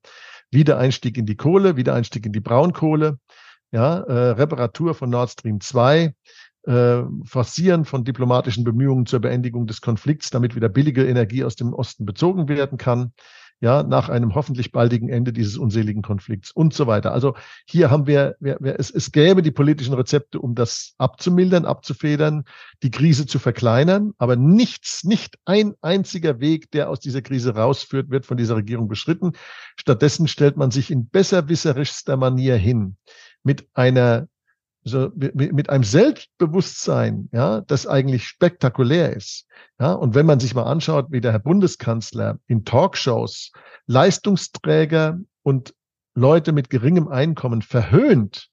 Wiedereinstieg 0.51 1.17
in 1.17 1.25
die 1.25 1.37
Kohle, 1.37 1.77
Wiedereinstieg 1.77 2.25
in 2.25 2.33
die 2.33 2.41
Braunkohle, 2.41 3.17
ja, 3.71 3.99
äh, 3.99 4.31
Reparatur 4.31 4.93
von 4.93 5.09
Nord 5.09 5.31
Stream 5.31 5.61
2, 5.61 6.13
äh, 6.63 7.03
Forcieren 7.23 7.85
von 7.85 8.03
diplomatischen 8.03 8.63
Bemühungen 8.63 9.05
zur 9.05 9.19
Beendigung 9.21 9.67
des 9.67 9.79
Konflikts, 9.81 10.29
damit 10.31 10.55
wieder 10.55 10.69
billige 10.69 11.07
Energie 11.07 11.43
aus 11.43 11.55
dem 11.55 11.73
Osten 11.73 12.05
bezogen 12.05 12.49
werden 12.49 12.77
kann. 12.77 13.13
Ja, 13.61 13.83
nach 13.83 14.07
einem 14.09 14.35
hoffentlich 14.35 14.71
baldigen 14.71 15.09
Ende 15.09 15.33
dieses 15.33 15.57
unseligen 15.57 16.01
Konflikts 16.01 16.51
und 16.51 16.73
so 16.73 16.87
weiter. 16.87 17.11
Also 17.11 17.35
hier 17.65 17.91
haben 17.91 18.07
wir, 18.07 18.35
wir, 18.39 18.57
wir 18.61 18.79
es, 18.79 18.89
es 18.89 19.11
gäbe 19.11 19.41
die 19.41 19.51
politischen 19.51 19.93
Rezepte, 19.93 20.39
um 20.39 20.55
das 20.55 20.93
abzumildern, 20.97 21.65
abzufedern, 21.65 22.45
die 22.83 22.91
Krise 22.91 23.25
zu 23.25 23.37
verkleinern, 23.37 24.13
aber 24.17 24.37
nichts, 24.37 25.03
nicht 25.03 25.37
ein 25.45 25.73
einziger 25.81 26.39
Weg, 26.39 26.71
der 26.71 26.89
aus 26.89 27.01
dieser 27.01 27.21
Krise 27.21 27.55
rausführt, 27.55 28.09
wird 28.09 28.25
von 28.25 28.37
dieser 28.37 28.55
Regierung 28.55 28.87
beschritten. 28.87 29.33
Stattdessen 29.75 30.27
stellt 30.27 30.55
man 30.55 30.71
sich 30.71 30.89
in 30.89 31.09
besserwisserischster 31.09 32.15
Manier 32.15 32.55
hin 32.55 32.95
mit 33.43 33.67
einer 33.73 34.27
so 34.83 35.09
mit, 35.15 35.69
einem 35.69 35.83
Selbstbewusstsein, 35.83 37.29
ja, 37.31 37.61
das 37.61 37.85
eigentlich 37.85 38.27
spektakulär 38.27 39.15
ist. 39.15 39.45
Ja, 39.79 39.93
und 39.93 40.15
wenn 40.15 40.25
man 40.25 40.39
sich 40.39 40.55
mal 40.55 40.63
anschaut, 40.63 41.07
wie 41.09 41.21
der 41.21 41.31
Herr 41.31 41.39
Bundeskanzler 41.39 42.39
in 42.47 42.65
Talkshows 42.65 43.51
Leistungsträger 43.87 45.19
und 45.43 45.73
Leute 46.15 46.51
mit 46.51 46.69
geringem 46.69 47.07
Einkommen 47.07 47.61
verhöhnt, 47.61 48.49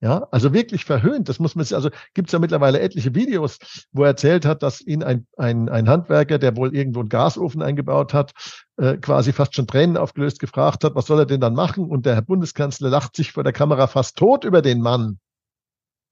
ja, 0.00 0.28
also 0.30 0.52
wirklich 0.52 0.84
verhöhnt. 0.84 1.28
Das 1.28 1.40
muss 1.40 1.56
man 1.56 1.64
sich, 1.64 1.74
also 1.74 1.90
gibt 2.14 2.28
es 2.28 2.32
ja 2.32 2.38
mittlerweile 2.38 2.78
etliche 2.78 3.16
Videos, 3.16 3.58
wo 3.90 4.02
er 4.02 4.10
erzählt 4.10 4.44
hat, 4.44 4.62
dass 4.62 4.80
ihn 4.80 5.02
ein, 5.02 5.26
ein, 5.36 5.68
ein 5.68 5.88
Handwerker, 5.88 6.38
der 6.38 6.56
wohl 6.56 6.74
irgendwo 6.74 7.00
einen 7.00 7.08
Gasofen 7.08 7.62
eingebaut 7.62 8.14
hat, 8.14 8.32
äh, 8.76 8.96
quasi 8.98 9.32
fast 9.32 9.56
schon 9.56 9.66
Tränen 9.66 9.96
aufgelöst 9.96 10.38
gefragt 10.38 10.84
hat, 10.84 10.94
was 10.94 11.06
soll 11.06 11.18
er 11.18 11.26
denn 11.26 11.40
dann 11.40 11.54
machen? 11.54 11.90
Und 11.90 12.06
der 12.06 12.14
Herr 12.14 12.22
Bundeskanzler 12.22 12.90
lacht 12.90 13.16
sich 13.16 13.32
vor 13.32 13.42
der 13.42 13.52
Kamera 13.52 13.88
fast 13.88 14.16
tot 14.16 14.44
über 14.44 14.62
den 14.62 14.80
Mann. 14.80 15.18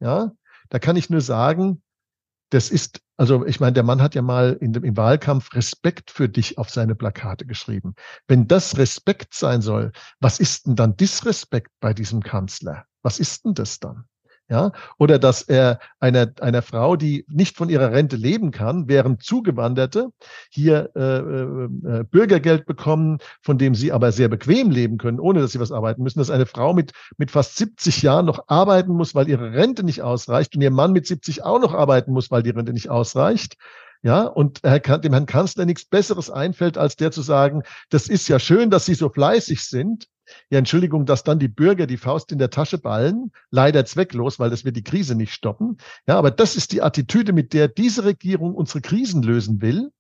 Ja, 0.01 0.33
da 0.69 0.79
kann 0.79 0.97
ich 0.97 1.11
nur 1.11 1.21
sagen, 1.21 1.83
das 2.51 2.71
ist, 2.71 3.01
also 3.17 3.45
ich 3.45 3.61
meine, 3.61 3.73
der 3.73 3.83
Mann 3.83 4.03
hat 4.03 4.15
ja 4.15 4.23
mal 4.23 4.57
in 4.61 4.73
dem, 4.73 4.85
im 4.85 4.97
Wahlkampf 4.97 5.55
Respekt 5.55 6.11
für 6.11 6.29
dich 6.29 6.59
auf 6.59 6.71
seine 6.71 6.95
Plakate 6.95 7.47
geschrieben. 7.47 7.95
Wenn 8.29 8.47
das 8.47 8.77
Respekt 8.77 9.35
sein 9.35 9.63
soll, 9.63 9.93
was 10.21 10.39
ist 10.39 10.67
denn 10.67 10.77
dann 10.77 10.97
Disrespekt 10.97 11.73
bei 11.81 11.93
diesem 11.93 12.23
Kanzler? 12.23 12.85
Was 13.03 13.19
ist 13.19 13.45
denn 13.45 13.55
das 13.55 13.81
dann? 13.81 14.05
Ja, 14.49 14.71
oder 14.99 15.19
dass 15.19 15.43
er 15.43 15.81
einer, 15.99 16.33
einer 16.41 16.63
Frau, 16.63 16.95
die 16.95 17.25
nicht 17.29 17.57
von 17.57 17.69
ihrer 17.69 17.91
Rente 17.91 18.15
leben 18.15 18.53
kann, 18.53 18.87
während 18.87 19.23
Zugewanderte 19.23 20.11
hier 20.51 20.91
äh, 20.95 21.01
äh, 21.01 22.05
Bürgergeld 22.05 22.65
bekommen, 22.65 23.19
von 23.43 23.59
dem 23.59 23.75
sie 23.75 23.91
aber 23.91 24.13
sehr 24.13 24.29
bequem 24.29 24.71
leben 24.71 24.99
können, 24.99 25.19
ohne 25.19 25.41
dass 25.41 25.51
sie 25.51 25.59
was 25.59 25.73
arbeiten 25.73 26.03
müssen, 26.03 26.21
dass 26.21 26.31
eine 26.31 26.47
Frau 26.47 26.75
mit, 26.75 26.93
mit 27.17 27.33
fast 27.33 27.57
70 27.57 28.03
Jahren 28.03 28.27
noch 28.27 28.45
arbeiten 28.47 28.93
muss, 28.93 29.17
weil 29.17 29.29
ihre 29.29 29.53
Rente 29.53 29.83
nicht 29.83 30.03
ausreicht 30.03 30.55
und 30.55 30.63
ihr 30.63 30.71
Mann 30.71 30.93
mit 30.93 31.07
70 31.09 31.43
auch 31.43 31.61
noch 31.61 31.75
arbeiten 31.75 32.13
muss, 32.13 32.31
weil 32.31 32.45
die 32.45 32.51
Rente 32.51 32.73
nicht 32.73 32.89
ausreicht. 32.89 33.57
Ja, 34.03 34.23
und 34.23 34.63
dem 34.63 35.13
Herrn 35.13 35.27
Kanzler 35.27 35.65
nichts 35.65 35.87
Besseres 35.87 36.31
einfällt, 36.31 36.79
als 36.79 36.95
der 36.95 37.11
zu 37.11 37.23
sagen, 37.23 37.63
das 37.89 38.07
ist 38.07 38.29
ja 38.29 38.39
schön, 38.39 38.71
dass 38.71 38.87
Sie 38.87 38.95
so 38.95 39.09
fleißig 39.09 39.65
sind, 39.65 40.07
ja, 40.51 40.59
Entschuldigung, 40.59 41.07
dass 41.07 41.25
dann 41.25 41.39
die 41.39 41.49
Bürger 41.49 41.87
die 41.87 41.97
Faust 41.97 42.33
in 42.33 42.39
der 42.39 42.51
Tasche 42.51 42.79
ballen, 42.79 43.33
leider 43.51 43.85
zwecklos, 43.85 44.39
weil 44.39 44.51
das 44.51 44.65
wird 44.65 44.77
die 44.77 44.85
Krise 44.85 45.15
nicht 45.15 45.33
stoppen. 45.33 45.79
Ja, 46.07 46.17
aber 46.19 46.31
das 46.31 46.57
ist 46.57 46.73
die 46.73 46.83
Attitüde, 46.83 47.33
mit 47.33 47.53
der 47.53 47.69
diese 47.69 48.05
Regierung 48.05 48.55
unsere 48.55 48.81
Krisen 48.81 49.23
lösen 49.23 49.61
will. 49.61 49.91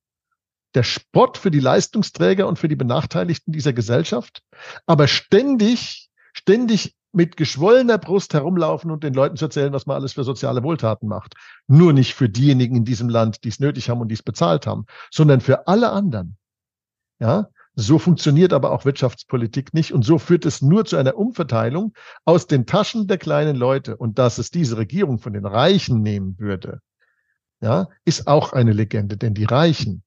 Der 0.74 0.82
Spott 0.82 1.38
für 1.38 1.50
die 1.50 1.60
Leistungsträger 1.60 2.46
und 2.46 2.58
für 2.58 2.68
die 2.68 2.76
Benachteiligten 2.76 3.52
dieser 3.52 3.72
Gesellschaft, 3.72 4.42
aber 4.84 5.08
ständig, 5.08 6.10
ständig 6.32 6.94
mit 7.12 7.38
geschwollener 7.38 7.96
Brust 7.96 8.34
herumlaufen 8.34 8.90
und 8.90 9.02
den 9.02 9.14
Leuten 9.14 9.36
zu 9.36 9.46
erzählen, 9.46 9.72
was 9.72 9.86
man 9.86 9.96
alles 9.96 10.12
für 10.12 10.24
soziale 10.24 10.62
Wohltaten 10.62 11.08
macht. 11.08 11.34
Nur 11.66 11.94
nicht 11.94 12.12
für 12.12 12.28
diejenigen 12.28 12.76
in 12.76 12.84
diesem 12.84 13.08
Land, 13.08 13.42
die 13.44 13.48
es 13.48 13.58
nötig 13.58 13.88
haben 13.88 14.02
und 14.02 14.08
die 14.08 14.14
es 14.14 14.22
bezahlt 14.22 14.66
haben, 14.66 14.84
sondern 15.10 15.40
für 15.40 15.66
alle 15.66 15.90
anderen. 15.90 16.36
Ja, 17.18 17.48
so 17.78 17.98
funktioniert 17.98 18.54
aber 18.54 18.72
auch 18.72 18.86
Wirtschaftspolitik 18.86 19.74
nicht 19.74 19.92
und 19.92 20.02
so 20.02 20.18
führt 20.18 20.46
es 20.46 20.62
nur 20.62 20.86
zu 20.86 20.96
einer 20.96 21.16
Umverteilung 21.16 21.92
aus 22.24 22.46
den 22.46 22.64
Taschen 22.64 23.06
der 23.06 23.18
kleinen 23.18 23.54
Leute. 23.54 23.98
Und 23.98 24.18
dass 24.18 24.38
es 24.38 24.50
diese 24.50 24.78
Regierung 24.78 25.18
von 25.18 25.34
den 25.34 25.44
Reichen 25.44 26.00
nehmen 26.00 26.36
würde, 26.38 26.80
ja, 27.60 27.88
ist 28.06 28.28
auch 28.28 28.54
eine 28.54 28.72
Legende, 28.72 29.18
denn 29.18 29.34
die 29.34 29.44
Reichen, 29.44 30.02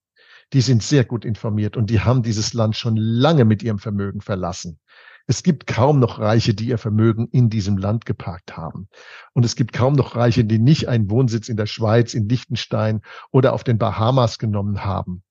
die 0.51 0.61
sind 0.61 0.81
sehr 0.81 1.05
gut 1.05 1.25
informiert 1.25 1.77
und 1.77 1.91
die 1.91 1.99
haben 1.99 2.23
dieses 2.23 2.53
Land 2.53 2.75
schon 2.75 2.97
lange 2.97 3.45
mit 3.45 3.61
ihrem 3.61 3.77
Vermögen 3.77 4.21
verlassen. 4.21 4.79
Es 5.27 5.43
gibt 5.43 5.67
kaum 5.67 5.99
noch 5.99 6.17
Reiche, 6.17 6.55
die 6.55 6.69
ihr 6.69 6.79
Vermögen 6.79 7.27
in 7.27 7.51
diesem 7.51 7.77
Land 7.77 8.07
geparkt 8.07 8.57
haben. 8.57 8.87
Und 9.33 9.45
es 9.45 9.55
gibt 9.55 9.73
kaum 9.73 9.93
noch 9.93 10.15
Reiche, 10.15 10.43
die 10.43 10.57
nicht 10.57 10.89
einen 10.89 11.11
Wohnsitz 11.11 11.49
in 11.49 11.55
der 11.55 11.67
Schweiz, 11.67 12.15
in 12.15 12.27
Liechtenstein 12.27 13.01
oder 13.31 13.53
auf 13.53 13.63
den 13.63 13.77
Bahamas 13.77 14.39
genommen 14.39 14.83
haben. 14.83 15.21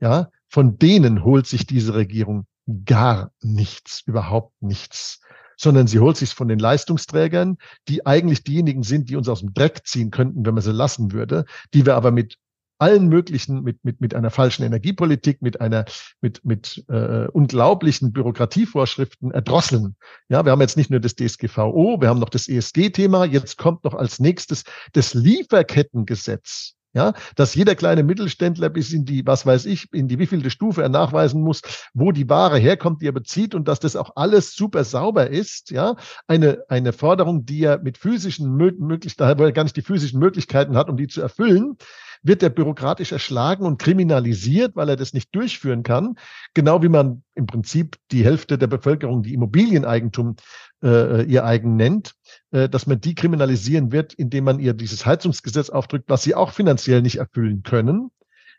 Ja, 0.00 0.30
von 0.54 0.78
denen 0.78 1.24
holt 1.24 1.48
sich 1.48 1.66
diese 1.66 1.94
Regierung 1.94 2.46
gar 2.84 3.32
nichts, 3.42 4.02
überhaupt 4.06 4.54
nichts, 4.62 5.20
sondern 5.56 5.88
sie 5.88 5.98
holt 5.98 6.16
sich 6.16 6.32
von 6.32 6.46
den 6.46 6.60
Leistungsträgern, 6.60 7.56
die 7.88 8.06
eigentlich 8.06 8.44
diejenigen 8.44 8.84
sind, 8.84 9.10
die 9.10 9.16
uns 9.16 9.28
aus 9.28 9.40
dem 9.40 9.52
Dreck 9.52 9.80
ziehen 9.84 10.12
könnten, 10.12 10.46
wenn 10.46 10.54
man 10.54 10.62
sie 10.62 10.70
lassen 10.70 11.10
würde, 11.10 11.44
die 11.74 11.84
wir 11.86 11.96
aber 11.96 12.12
mit 12.12 12.36
allen 12.78 13.08
möglichen, 13.08 13.64
mit, 13.64 13.84
mit, 13.84 14.00
mit 14.00 14.14
einer 14.14 14.30
falschen 14.30 14.62
Energiepolitik, 14.62 15.42
mit 15.42 15.60
einer, 15.60 15.86
mit, 16.20 16.44
mit 16.44 16.84
äh, 16.88 17.26
unglaublichen 17.32 18.12
Bürokratievorschriften 18.12 19.32
erdrosseln. 19.32 19.96
Ja, 20.28 20.44
wir 20.44 20.52
haben 20.52 20.60
jetzt 20.60 20.76
nicht 20.76 20.88
nur 20.88 21.00
das 21.00 21.16
DSGVO, 21.16 22.00
wir 22.00 22.08
haben 22.08 22.20
noch 22.20 22.28
das 22.28 22.46
ESG-Thema, 22.46 23.24
jetzt 23.24 23.58
kommt 23.58 23.82
noch 23.82 23.94
als 23.94 24.20
nächstes 24.20 24.62
das 24.92 25.14
Lieferkettengesetz. 25.14 26.76
Ja, 26.94 27.12
dass 27.34 27.56
jeder 27.56 27.74
kleine 27.74 28.04
Mittelständler 28.04 28.68
bis 28.68 28.92
in 28.92 29.04
die, 29.04 29.26
was 29.26 29.44
weiß 29.44 29.66
ich, 29.66 29.92
in 29.92 30.06
die 30.06 30.20
wievielte 30.20 30.48
Stufe 30.48 30.80
er 30.80 30.88
nachweisen 30.88 31.42
muss, 31.42 31.60
wo 31.92 32.12
die 32.12 32.28
Ware 32.28 32.56
herkommt, 32.56 33.02
die 33.02 33.08
er 33.08 33.12
bezieht 33.12 33.56
und 33.56 33.66
dass 33.66 33.80
das 33.80 33.96
auch 33.96 34.12
alles 34.14 34.54
super 34.54 34.84
sauber 34.84 35.28
ist. 35.28 35.72
Ja, 35.72 35.96
eine, 36.28 36.62
eine 36.68 36.92
Forderung, 36.92 37.44
die 37.46 37.64
er 37.64 37.78
mit 37.80 37.98
physischen 37.98 38.54
Möglichkeiten, 38.56 39.40
wo 39.40 39.44
er 39.44 39.50
gar 39.50 39.64
nicht 39.64 39.76
die 39.76 39.82
physischen 39.82 40.20
Möglichkeiten 40.20 40.76
hat, 40.76 40.88
um 40.88 40.96
die 40.96 41.08
zu 41.08 41.20
erfüllen, 41.20 41.76
wird 42.22 42.42
er 42.42 42.50
bürokratisch 42.50 43.12
erschlagen 43.12 43.66
und 43.66 43.78
kriminalisiert, 43.78 44.76
weil 44.76 44.88
er 44.88 44.96
das 44.96 45.12
nicht 45.12 45.34
durchführen 45.34 45.82
kann. 45.82 46.14
Genau 46.54 46.82
wie 46.82 46.88
man 46.88 47.22
im 47.34 47.46
Prinzip 47.46 47.96
die 48.12 48.24
Hälfte 48.24 48.56
der 48.56 48.68
Bevölkerung, 48.68 49.22
die 49.22 49.34
Immobilieneigentum 49.34 50.36
äh, 50.84 51.22
ihr 51.22 51.44
eigen 51.44 51.76
nennt, 51.76 52.14
äh, 52.50 52.68
dass 52.68 52.86
man 52.86 53.00
die 53.00 53.14
kriminalisieren 53.14 53.90
wird, 53.90 54.12
indem 54.12 54.44
man 54.44 54.60
ihr 54.60 54.74
dieses 54.74 55.06
Heizungsgesetz 55.06 55.70
aufdrückt, 55.70 56.04
was 56.08 56.22
sie 56.22 56.34
auch 56.34 56.52
finanziell 56.52 57.02
nicht 57.02 57.16
erfüllen 57.16 57.62
können. 57.62 58.10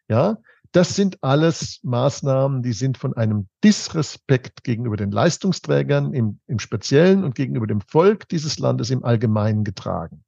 Ja, 0.09 0.37
das 0.71 0.95
sind 0.95 1.23
alles 1.23 1.79
Maßnahmen, 1.83 2.61
die 2.61 2.73
sind 2.73 2.97
von 2.97 3.13
einem 3.15 3.47
Disrespekt 3.63 4.63
gegenüber 4.63 4.97
den 4.97 5.11
Leistungsträgern 5.11 6.13
im, 6.13 6.39
im 6.47 6.59
Speziellen 6.59 7.23
und 7.23 7.35
gegenüber 7.35 7.67
dem 7.67 7.81
Volk 7.81 8.27
dieses 8.27 8.59
Landes 8.59 8.89
im 8.89 9.05
Allgemeinen 9.05 9.63
getragen. 9.63 10.23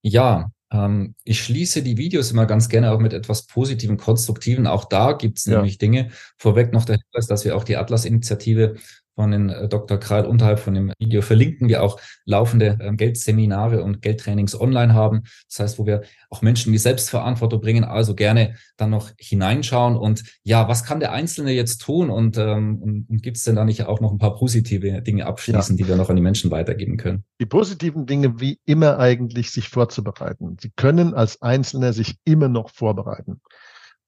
Ja, 0.00 0.50
ähm, 0.72 1.14
ich 1.24 1.44
schließe 1.44 1.82
die 1.82 1.98
Videos 1.98 2.30
immer 2.30 2.46
ganz 2.46 2.68
gerne 2.68 2.90
auch 2.90 3.00
mit 3.00 3.12
etwas 3.12 3.46
Positiven, 3.46 3.98
Konstruktiven. 3.98 4.66
Auch 4.66 4.86
da 4.86 5.12
gibt 5.12 5.38
es 5.38 5.44
ja. 5.44 5.56
nämlich 5.56 5.78
Dinge. 5.78 6.10
Vorweg 6.38 6.72
noch 6.72 6.84
der 6.84 6.96
Hinweis, 6.96 7.26
dass 7.26 7.44
wir 7.44 7.56
auch 7.56 7.64
die 7.64 7.76
Atlas-Initiative 7.76 8.76
von 9.14 9.30
den 9.30 9.50
äh, 9.50 9.68
Dr. 9.68 9.98
Krall 9.98 10.26
unterhalb 10.26 10.58
von 10.58 10.74
dem 10.74 10.92
Video 10.98 11.22
verlinken 11.22 11.68
wir 11.68 11.82
auch 11.82 12.00
laufende 12.24 12.78
äh, 12.80 12.92
Geldseminare 12.94 13.82
und 13.82 14.02
Geldtrainings 14.02 14.58
online 14.58 14.94
haben. 14.94 15.22
Das 15.48 15.58
heißt, 15.60 15.78
wo 15.78 15.86
wir 15.86 16.02
auch 16.30 16.42
Menschen 16.42 16.72
die 16.72 16.78
Selbstverantwortung 16.78 17.60
bringen, 17.60 17.84
also 17.84 18.14
gerne 18.14 18.56
dann 18.76 18.90
noch 18.90 19.10
hineinschauen 19.18 19.96
und 19.96 20.24
ja, 20.44 20.68
was 20.68 20.84
kann 20.84 21.00
der 21.00 21.12
Einzelne 21.12 21.52
jetzt 21.52 21.78
tun 21.78 22.10
und, 22.10 22.38
ähm, 22.38 22.80
und, 22.82 23.08
und 23.08 23.22
gibt 23.22 23.36
es 23.36 23.44
denn 23.44 23.56
da 23.56 23.64
nicht 23.64 23.84
auch 23.84 24.00
noch 24.00 24.12
ein 24.12 24.18
paar 24.18 24.36
positive 24.36 25.02
Dinge 25.02 25.26
abschließen, 25.26 25.76
ja. 25.76 25.84
die 25.84 25.88
wir 25.88 25.96
noch 25.96 26.10
an 26.10 26.16
die 26.16 26.22
Menschen 26.22 26.50
weitergeben 26.50 26.96
können? 26.96 27.24
Die 27.40 27.46
positiven 27.46 28.06
Dinge 28.06 28.40
wie 28.40 28.58
immer 28.64 28.98
eigentlich 28.98 29.50
sich 29.50 29.68
vorzubereiten. 29.68 30.56
Sie 30.60 30.70
können 30.74 31.14
als 31.14 31.42
Einzelne 31.42 31.92
sich 31.92 32.16
immer 32.24 32.48
noch 32.48 32.70
vorbereiten. 32.70 33.40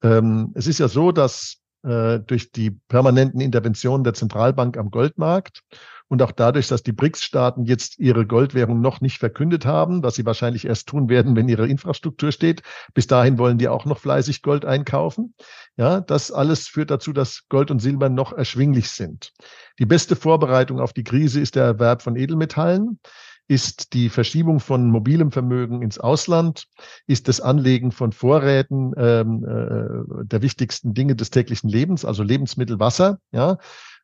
Ähm, 0.02 0.52
es 0.54 0.66
ist 0.66 0.78
ja 0.78 0.88
so, 0.88 1.12
dass 1.12 1.63
äh, 1.84 2.20
durch 2.20 2.50
die 2.52 2.70
permanenten 2.70 3.40
Interventionen 3.40 4.04
der 4.04 4.14
Zentralbank 4.14 4.76
am 4.76 4.90
Goldmarkt 4.90 5.62
und 6.08 6.22
auch 6.22 6.32
dadurch, 6.32 6.68
dass 6.68 6.82
die 6.82 6.92
BRICS-Staaten 6.92 7.64
jetzt 7.64 7.98
ihre 7.98 8.26
Goldwährung 8.26 8.80
noch 8.80 9.00
nicht 9.00 9.18
verkündet 9.18 9.64
haben, 9.66 10.02
was 10.02 10.14
sie 10.14 10.26
wahrscheinlich 10.26 10.66
erst 10.66 10.88
tun 10.88 11.08
werden, 11.08 11.34
wenn 11.34 11.48
ihre 11.48 11.66
Infrastruktur 11.66 12.30
steht. 12.30 12.62
Bis 12.92 13.06
dahin 13.06 13.38
wollen 13.38 13.58
die 13.58 13.68
auch 13.68 13.84
noch 13.84 13.98
fleißig 13.98 14.42
Gold 14.42 14.64
einkaufen. 14.64 15.34
Ja, 15.76 16.00
das 16.00 16.30
alles 16.30 16.68
führt 16.68 16.90
dazu, 16.90 17.12
dass 17.12 17.48
Gold 17.48 17.70
und 17.70 17.80
Silber 17.80 18.08
noch 18.08 18.32
erschwinglich 18.32 18.90
sind. 18.90 19.32
Die 19.78 19.86
beste 19.86 20.14
Vorbereitung 20.14 20.78
auf 20.78 20.92
die 20.92 21.04
Krise 21.04 21.40
ist 21.40 21.56
der 21.56 21.64
Erwerb 21.64 22.02
von 22.02 22.16
Edelmetallen 22.16 23.00
ist 23.46 23.92
die 23.92 24.08
Verschiebung 24.08 24.58
von 24.58 24.90
mobilem 24.90 25.30
Vermögen 25.30 25.82
ins 25.82 25.98
Ausland, 25.98 26.64
ist 27.06 27.28
das 27.28 27.40
Anlegen 27.40 27.92
von 27.92 28.12
Vorräten 28.12 28.92
ähm, 28.96 29.44
äh, 29.44 30.24
der 30.24 30.40
wichtigsten 30.42 30.94
Dinge 30.94 31.14
des 31.14 31.30
täglichen 31.30 31.68
Lebens, 31.68 32.04
also 32.04 32.22
Lebensmittel, 32.22 32.80
Wasser, 32.80 33.18
ja. 33.32 33.58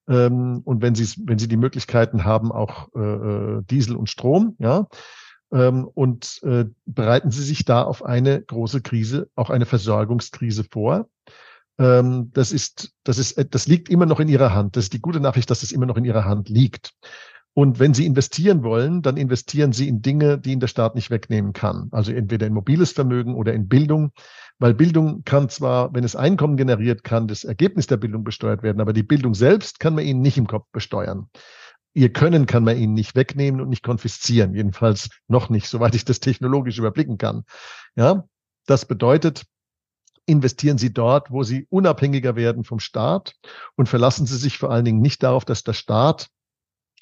Ähm, 0.08 0.60
und 0.64 0.82
wenn 0.82 0.94
Sie, 0.94 1.06
wenn 1.24 1.38
Sie 1.38 1.48
die 1.48 1.56
Möglichkeiten 1.56 2.24
haben, 2.24 2.52
auch 2.52 2.88
äh, 2.94 3.00
äh, 3.00 3.62
Diesel 3.70 3.96
und 3.96 4.10
Strom, 4.10 4.56
ja. 4.58 4.86
Ähm, 5.52 5.88
und 5.94 6.40
äh, 6.42 6.66
bereiten 6.86 7.30
Sie 7.30 7.42
sich 7.42 7.64
da 7.64 7.82
auf 7.82 8.04
eine 8.04 8.42
große 8.42 8.82
Krise, 8.82 9.28
auch 9.34 9.50
eine 9.50 9.66
Versorgungskrise 9.66 10.64
vor. 10.70 11.08
ähm, 11.78 12.30
das 12.34 12.52
ist, 12.52 12.92
das 13.04 13.18
ist, 13.18 13.42
das 13.54 13.66
liegt 13.66 13.88
immer 13.88 14.06
noch 14.06 14.20
in 14.20 14.28
ihrer 14.28 14.54
Hand. 14.54 14.76
Das 14.76 14.84
ist 14.84 14.92
die 14.92 15.00
gute 15.00 15.20
Nachricht, 15.20 15.50
dass 15.50 15.62
es 15.62 15.72
immer 15.72 15.86
noch 15.86 15.96
in 15.96 16.04
ihrer 16.04 16.24
Hand 16.24 16.48
liegt. 16.48 16.92
Und 17.54 17.80
wenn 17.80 17.94
Sie 17.94 18.06
investieren 18.06 18.62
wollen, 18.62 19.02
dann 19.02 19.16
investieren 19.16 19.72
Sie 19.72 19.88
in 19.88 20.02
Dinge, 20.02 20.38
die 20.38 20.52
Ihnen 20.52 20.60
der 20.60 20.68
Staat 20.68 20.94
nicht 20.94 21.10
wegnehmen 21.10 21.52
kann. 21.52 21.88
Also 21.90 22.12
entweder 22.12 22.46
in 22.46 22.54
mobiles 22.54 22.92
Vermögen 22.92 23.34
oder 23.34 23.52
in 23.52 23.68
Bildung. 23.68 24.12
Weil 24.58 24.74
Bildung 24.74 25.24
kann 25.24 25.48
zwar, 25.48 25.92
wenn 25.94 26.04
es 26.04 26.14
Einkommen 26.14 26.56
generiert, 26.56 27.02
kann 27.02 27.26
das 27.26 27.44
Ergebnis 27.44 27.86
der 27.86 27.96
Bildung 27.96 28.24
besteuert 28.24 28.62
werden, 28.62 28.80
aber 28.80 28.92
die 28.92 29.02
Bildung 29.02 29.34
selbst 29.34 29.80
kann 29.80 29.94
man 29.94 30.04
Ihnen 30.04 30.20
nicht 30.20 30.38
im 30.38 30.46
Kopf 30.46 30.66
besteuern. 30.70 31.28
Ihr 31.92 32.12
Können 32.12 32.46
kann 32.46 32.62
man 32.62 32.76
Ihnen 32.76 32.94
nicht 32.94 33.16
wegnehmen 33.16 33.60
und 33.60 33.68
nicht 33.68 33.82
konfiszieren. 33.82 34.54
Jedenfalls 34.54 35.08
noch 35.26 35.50
nicht, 35.50 35.66
soweit 35.68 35.94
ich 35.96 36.04
das 36.04 36.20
technologisch 36.20 36.78
überblicken 36.78 37.18
kann. 37.18 37.42
Ja, 37.96 38.24
das 38.66 38.86
bedeutet, 38.86 39.44
investieren 40.26 40.78
Sie 40.78 40.92
dort, 40.92 41.32
wo 41.32 41.42
Sie 41.42 41.66
unabhängiger 41.68 42.36
werden 42.36 42.62
vom 42.62 42.78
Staat 42.78 43.34
und 43.74 43.88
verlassen 43.88 44.26
Sie 44.26 44.36
sich 44.36 44.58
vor 44.58 44.70
allen 44.70 44.84
Dingen 44.84 45.00
nicht 45.00 45.24
darauf, 45.24 45.44
dass 45.44 45.64
der 45.64 45.72
Staat 45.72 46.28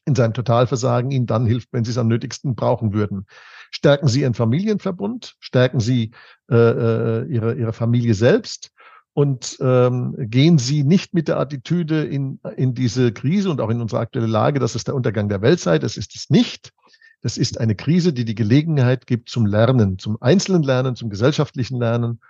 in 0.08 0.14
seinem 0.14 0.34
Totalversagen 0.34 1.10
Ihnen 1.10 1.26
dann 1.26 1.46
hilft, 1.46 1.68
wenn 1.72 1.84
Sie 1.84 1.92
es 1.92 1.98
am 1.98 2.08
nötigsten 2.08 2.54
brauchen 2.54 2.92
würden. 2.92 3.26
Stärken 3.70 4.08
Sie 4.08 4.22
Ihren 4.22 4.34
Familienverbund, 4.34 5.36
stärken 5.38 5.78
Sie 5.78 6.12
äh, 6.50 6.56
äh, 6.56 7.26
Ihre, 7.26 7.54
Ihre 7.54 7.72
Familie 7.72 8.14
selbst 8.14 8.72
und 9.12 9.58
ähm, 9.60 10.14
gehen 10.18 10.58
Sie 10.58 10.84
nicht 10.84 11.12
mit 11.12 11.28
der 11.28 11.38
Attitüde 11.38 12.04
in, 12.04 12.40
in 12.56 12.74
diese 12.74 13.12
Krise 13.12 13.50
und 13.50 13.60
auch 13.60 13.68
in 13.68 13.80
unsere 13.80 14.00
aktuelle 14.00 14.26
Lage, 14.26 14.58
dass 14.58 14.74
es 14.74 14.84
der 14.84 14.94
Untergang 14.94 15.28
der 15.28 15.42
Welt 15.42 15.60
sei. 15.60 15.78
Das 15.78 15.96
ist 15.96 16.16
es 16.16 16.30
nicht. 16.30 16.72
Das 17.20 17.36
ist 17.36 17.60
eine 17.60 17.74
Krise, 17.74 18.12
die 18.12 18.24
die 18.24 18.36
Gelegenheit 18.36 19.06
gibt 19.06 19.28
zum 19.28 19.44
Lernen, 19.44 19.98
zum 19.98 20.16
einzelnen 20.20 20.62
Lernen, 20.62 20.94
zum 20.94 21.10
gesellschaftlichen 21.10 21.78
Lernen 21.78 22.20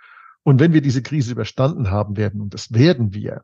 und 0.43 0.59
wenn 0.59 0.73
wir 0.73 0.81
diese 0.81 1.01
Krise 1.01 1.31
überstanden 1.31 1.91
haben 1.91 2.17
werden, 2.17 2.41
und 2.41 2.53
das 2.53 2.73
werden 2.73 3.13
wir, 3.13 3.43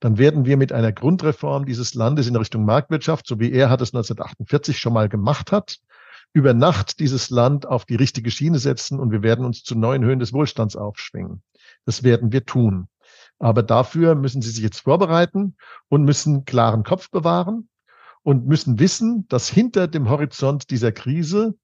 dann 0.00 0.18
werden 0.18 0.44
wir 0.44 0.56
mit 0.56 0.72
einer 0.72 0.92
Grundreform 0.92 1.66
dieses 1.66 1.94
Landes 1.94 2.26
in 2.26 2.36
Richtung 2.36 2.64
Marktwirtschaft, 2.64 3.26
so 3.26 3.38
wie 3.38 3.52
er 3.52 3.70
hat 3.70 3.80
es 3.80 3.90
1948 3.90 4.78
schon 4.78 4.92
mal 4.92 5.08
gemacht 5.08 5.52
hat, 5.52 5.78
über 6.32 6.54
Nacht 6.54 6.98
dieses 7.00 7.30
Land 7.30 7.66
auf 7.66 7.84
die 7.84 7.94
richtige 7.94 8.30
Schiene 8.30 8.58
setzen 8.58 8.98
und 8.98 9.12
wir 9.12 9.22
werden 9.22 9.44
uns 9.44 9.62
zu 9.62 9.74
neuen 9.74 10.04
Höhen 10.04 10.18
des 10.18 10.32
Wohlstands 10.32 10.76
aufschwingen. 10.76 11.42
Das 11.84 12.02
werden 12.02 12.32
wir 12.32 12.44
tun. 12.44 12.88
Aber 13.38 13.62
dafür 13.62 14.14
müssen 14.14 14.40
Sie 14.40 14.50
sich 14.50 14.62
jetzt 14.62 14.80
vorbereiten 14.80 15.56
und 15.88 16.04
müssen 16.04 16.44
klaren 16.44 16.84
Kopf 16.84 17.10
bewahren 17.10 17.68
und 18.22 18.46
müssen 18.46 18.78
wissen, 18.78 19.26
dass 19.28 19.48
hinter 19.48 19.88
dem 19.88 20.08
Horizont 20.08 20.70
dieser 20.70 20.92
Krise 20.92 21.54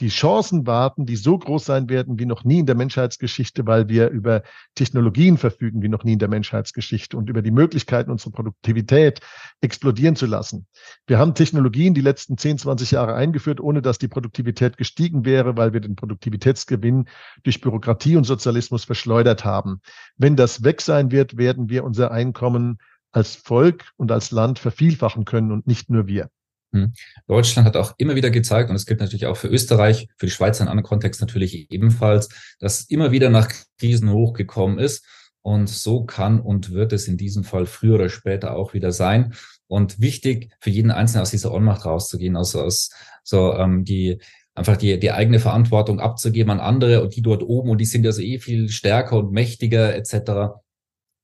die 0.00 0.08
Chancen 0.08 0.66
warten, 0.66 1.04
die 1.04 1.16
so 1.16 1.38
groß 1.38 1.64
sein 1.64 1.88
werden 1.88 2.18
wie 2.18 2.26
noch 2.26 2.44
nie 2.44 2.60
in 2.60 2.66
der 2.66 2.74
Menschheitsgeschichte, 2.74 3.66
weil 3.66 3.88
wir 3.88 4.08
über 4.08 4.42
Technologien 4.74 5.36
verfügen 5.36 5.82
wie 5.82 5.88
noch 5.88 6.04
nie 6.04 6.14
in 6.14 6.18
der 6.18 6.28
Menschheitsgeschichte 6.28 7.16
und 7.16 7.28
über 7.28 7.42
die 7.42 7.50
Möglichkeiten, 7.50 8.10
unsere 8.10 8.30
Produktivität 8.30 9.20
explodieren 9.60 10.16
zu 10.16 10.26
lassen. 10.26 10.66
Wir 11.06 11.18
haben 11.18 11.34
Technologien 11.34 11.92
die 11.92 12.00
letzten 12.00 12.38
10, 12.38 12.58
20 12.58 12.92
Jahre 12.92 13.14
eingeführt, 13.14 13.60
ohne 13.60 13.82
dass 13.82 13.98
die 13.98 14.08
Produktivität 14.08 14.78
gestiegen 14.78 15.24
wäre, 15.24 15.56
weil 15.56 15.72
wir 15.72 15.80
den 15.80 15.96
Produktivitätsgewinn 15.96 17.06
durch 17.42 17.60
Bürokratie 17.60 18.16
und 18.16 18.24
Sozialismus 18.24 18.84
verschleudert 18.84 19.44
haben. 19.44 19.80
Wenn 20.16 20.36
das 20.36 20.64
weg 20.64 20.80
sein 20.80 21.10
wird, 21.10 21.36
werden 21.36 21.68
wir 21.68 21.84
unser 21.84 22.10
Einkommen 22.10 22.78
als 23.12 23.34
Volk 23.36 23.92
und 23.96 24.10
als 24.12 24.30
Land 24.30 24.58
vervielfachen 24.58 25.24
können 25.24 25.52
und 25.52 25.66
nicht 25.66 25.90
nur 25.90 26.06
wir. 26.06 26.30
Hm. 26.72 26.92
Deutschland 27.26 27.66
hat 27.66 27.76
auch 27.76 27.94
immer 27.98 28.14
wieder 28.14 28.30
gezeigt, 28.30 28.70
und 28.70 28.76
es 28.76 28.86
gilt 28.86 29.00
natürlich 29.00 29.26
auch 29.26 29.36
für 29.36 29.48
Österreich, 29.48 30.08
für 30.16 30.26
die 30.26 30.32
Schweiz 30.32 30.58
in 30.58 30.62
einem 30.62 30.72
anderen 30.72 30.88
Kontext 30.88 31.20
natürlich 31.20 31.70
ebenfalls, 31.70 32.28
dass 32.58 32.82
immer 32.82 33.10
wieder 33.10 33.30
nach 33.30 33.48
Krisen 33.78 34.10
hochgekommen 34.10 34.78
ist. 34.78 35.04
Und 35.42 35.70
so 35.70 36.04
kann 36.04 36.38
und 36.38 36.70
wird 36.70 36.92
es 36.92 37.08
in 37.08 37.16
diesem 37.16 37.44
Fall 37.44 37.64
früher 37.64 37.94
oder 37.94 38.10
später 38.10 38.56
auch 38.56 38.74
wieder 38.74 38.92
sein. 38.92 39.32
Und 39.68 40.00
wichtig 40.00 40.50
für 40.60 40.68
jeden 40.68 40.90
Einzelnen 40.90 41.22
aus 41.22 41.30
dieser 41.30 41.52
Ohnmacht 41.52 41.86
rauszugehen, 41.86 42.36
also 42.36 42.60
aus 42.60 42.90
so 43.22 43.54
ähm, 43.54 43.84
die 43.84 44.18
einfach 44.54 44.76
die, 44.76 44.98
die 44.98 45.12
eigene 45.12 45.38
Verantwortung 45.38 46.00
abzugeben 46.00 46.50
an 46.50 46.60
andere 46.60 47.02
und 47.02 47.16
die 47.16 47.22
dort 47.22 47.42
oben 47.42 47.70
und 47.70 47.78
die 47.78 47.86
sind 47.86 48.04
ja 48.04 48.12
so 48.12 48.20
eh 48.20 48.38
viel 48.38 48.68
stärker 48.68 49.16
und 49.16 49.32
mächtiger 49.32 49.94
etc. 49.94 50.60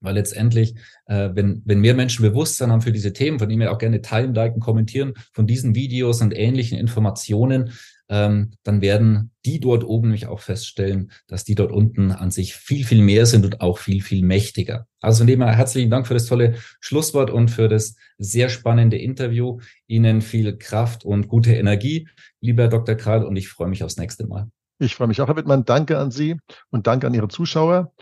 Weil 0.01 0.15
letztendlich, 0.15 0.75
äh, 1.07 1.31
wenn, 1.33 1.63
wenn 1.65 1.81
mehr 1.81 1.95
Menschen 1.95 2.23
Bewusstsein 2.23 2.71
haben 2.71 2.83
für 2.83 2.93
diese 2.93 3.13
Themen, 3.13 3.39
von 3.39 3.49
denen 3.49 3.61
wir 3.61 3.73
auch 3.73 3.79
gerne 3.79 4.03
teilen, 4.03 4.35
liken, 4.35 4.61
kommentieren, 4.61 5.15
von 5.33 5.47
diesen 5.47 5.75
Videos 5.75 6.21
und 6.21 6.37
ähnlichen 6.37 6.79
Informationen, 6.79 7.73
ähm, 8.09 8.53
dann 8.63 8.81
werden 8.81 9.33
die 9.45 9.59
dort 9.59 9.85
oben 9.85 10.09
nämlich 10.09 10.27
auch 10.27 10.41
feststellen, 10.41 11.11
dass 11.27 11.45
die 11.45 11.55
dort 11.55 11.73
unten 11.73 12.13
an 12.13 12.31
sich 12.31 12.55
viel, 12.55 12.85
viel 12.85 13.03
mehr 13.03 13.27
sind 13.27 13.45
und 13.45 13.61
auch 13.61 13.79
viel, 13.79 14.03
viel 14.03 14.25
mächtiger. 14.25 14.87
Also 15.01 15.19
von 15.19 15.27
dem 15.27 15.43
her 15.43 15.57
herzlichen 15.57 15.91
Dank 15.91 16.07
für 16.07 16.15
das 16.15 16.27
tolle 16.27 16.55
Schlusswort 16.81 17.31
und 17.31 17.51
für 17.51 17.69
das 17.69 17.97
sehr 18.19 18.49
spannende 18.49 18.97
Interview. 18.97 19.59
Ihnen 19.87 20.21
viel 20.21 20.57
Kraft 20.57 21.05
und 21.05 21.29
gute 21.29 21.55
Energie, 21.55 22.09
lieber 22.41 22.69
Dr. 22.69 22.95
Krall, 22.95 23.25
und 23.25 23.37
ich 23.37 23.49
freue 23.49 23.69
mich 23.69 23.83
aufs 23.83 23.97
nächste 23.97 24.27
Mal. 24.27 24.49
Ich 24.79 24.95
freue 24.95 25.09
mich 25.09 25.21
auch, 25.21 25.29
Herr 25.29 25.37
Wittmann. 25.37 25.65
Danke 25.65 25.99
an 25.99 26.11
Sie 26.11 26.37
und 26.71 26.87
danke 26.87 27.07
an 27.07 27.15
Ihre 27.15 27.29
Zuschauer. 27.29 27.93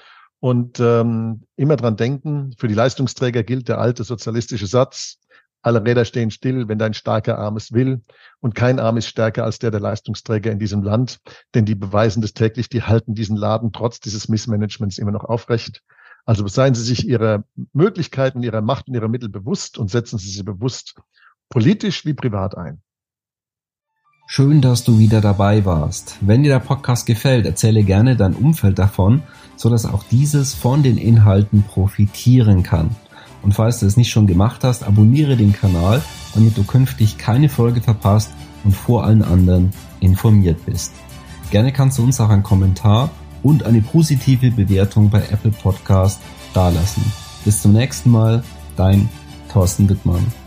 Und 0.44 0.78
ähm, 0.78 1.44
immer 1.56 1.76
dran 1.76 1.96
denken, 1.96 2.52
für 2.58 2.68
die 2.68 2.74
Leistungsträger 2.74 3.42
gilt 3.42 3.66
der 3.66 3.78
alte 3.78 4.04
sozialistische 4.04 4.66
Satz, 4.66 5.16
alle 5.62 5.82
Räder 5.82 6.04
stehen 6.04 6.30
still, 6.30 6.68
wenn 6.68 6.78
dein 6.78 6.92
starker 6.92 7.38
Arm 7.38 7.56
es 7.56 7.72
will. 7.72 8.02
Und 8.40 8.54
kein 8.54 8.78
Arm 8.78 8.98
ist 8.98 9.06
stärker 9.06 9.44
als 9.44 9.58
der 9.58 9.70
der 9.70 9.80
Leistungsträger 9.80 10.52
in 10.52 10.58
diesem 10.58 10.82
Land. 10.82 11.20
Denn 11.54 11.64
die 11.64 11.74
beweisen 11.74 12.20
das 12.20 12.34
täglich, 12.34 12.68
die 12.68 12.82
halten 12.82 13.14
diesen 13.14 13.38
Laden 13.38 13.72
trotz 13.72 14.00
dieses 14.00 14.28
Missmanagements 14.28 14.98
immer 14.98 15.12
noch 15.12 15.24
aufrecht. 15.24 15.82
Also 16.26 16.46
seien 16.46 16.74
Sie 16.74 16.84
sich 16.84 17.08
Ihrer 17.08 17.44
Möglichkeiten, 17.72 18.42
Ihrer 18.42 18.60
Macht 18.60 18.88
und 18.88 18.92
Ihrer 18.92 19.08
Mittel 19.08 19.30
bewusst 19.30 19.78
und 19.78 19.90
setzen 19.90 20.18
Sie 20.18 20.28
sie 20.28 20.42
bewusst 20.42 21.00
politisch 21.48 22.04
wie 22.04 22.12
privat 22.12 22.54
ein. 22.54 22.82
Schön, 24.26 24.60
dass 24.60 24.84
du 24.84 24.98
wieder 24.98 25.22
dabei 25.22 25.64
warst. 25.64 26.16
Wenn 26.20 26.42
dir 26.42 26.52
der 26.52 26.58
Podcast 26.58 27.06
gefällt, 27.06 27.46
erzähle 27.46 27.82
gerne 27.82 28.16
dein 28.16 28.34
Umfeld 28.34 28.78
davon, 28.78 29.22
so 29.56 29.70
dass 29.70 29.86
auch 29.86 30.04
dieses 30.10 30.54
von 30.54 30.82
den 30.82 30.98
Inhalten 30.98 31.62
profitieren 31.62 32.62
kann. 32.62 32.90
Und 33.42 33.52
falls 33.52 33.80
du 33.80 33.86
es 33.86 33.96
nicht 33.96 34.10
schon 34.10 34.26
gemacht 34.26 34.64
hast, 34.64 34.84
abonniere 34.84 35.36
den 35.36 35.52
Kanal, 35.52 36.02
damit 36.34 36.56
du 36.56 36.64
künftig 36.64 37.18
keine 37.18 37.48
Folge 37.48 37.82
verpasst 37.82 38.30
und 38.64 38.74
vor 38.74 39.04
allen 39.04 39.22
anderen 39.22 39.70
informiert 40.00 40.64
bist. 40.64 40.92
Gerne 41.50 41.72
kannst 41.72 41.98
du 41.98 42.02
uns 42.02 42.20
auch 42.20 42.30
einen 42.30 42.42
Kommentar 42.42 43.10
und 43.42 43.64
eine 43.64 43.82
positive 43.82 44.50
Bewertung 44.50 45.10
bei 45.10 45.20
Apple 45.30 45.52
Podcast 45.52 46.20
dalassen. 46.54 47.04
Bis 47.44 47.60
zum 47.60 47.74
nächsten 47.74 48.10
Mal, 48.10 48.42
dein 48.76 49.08
Thorsten 49.52 49.88
Wittmann. 49.88 50.43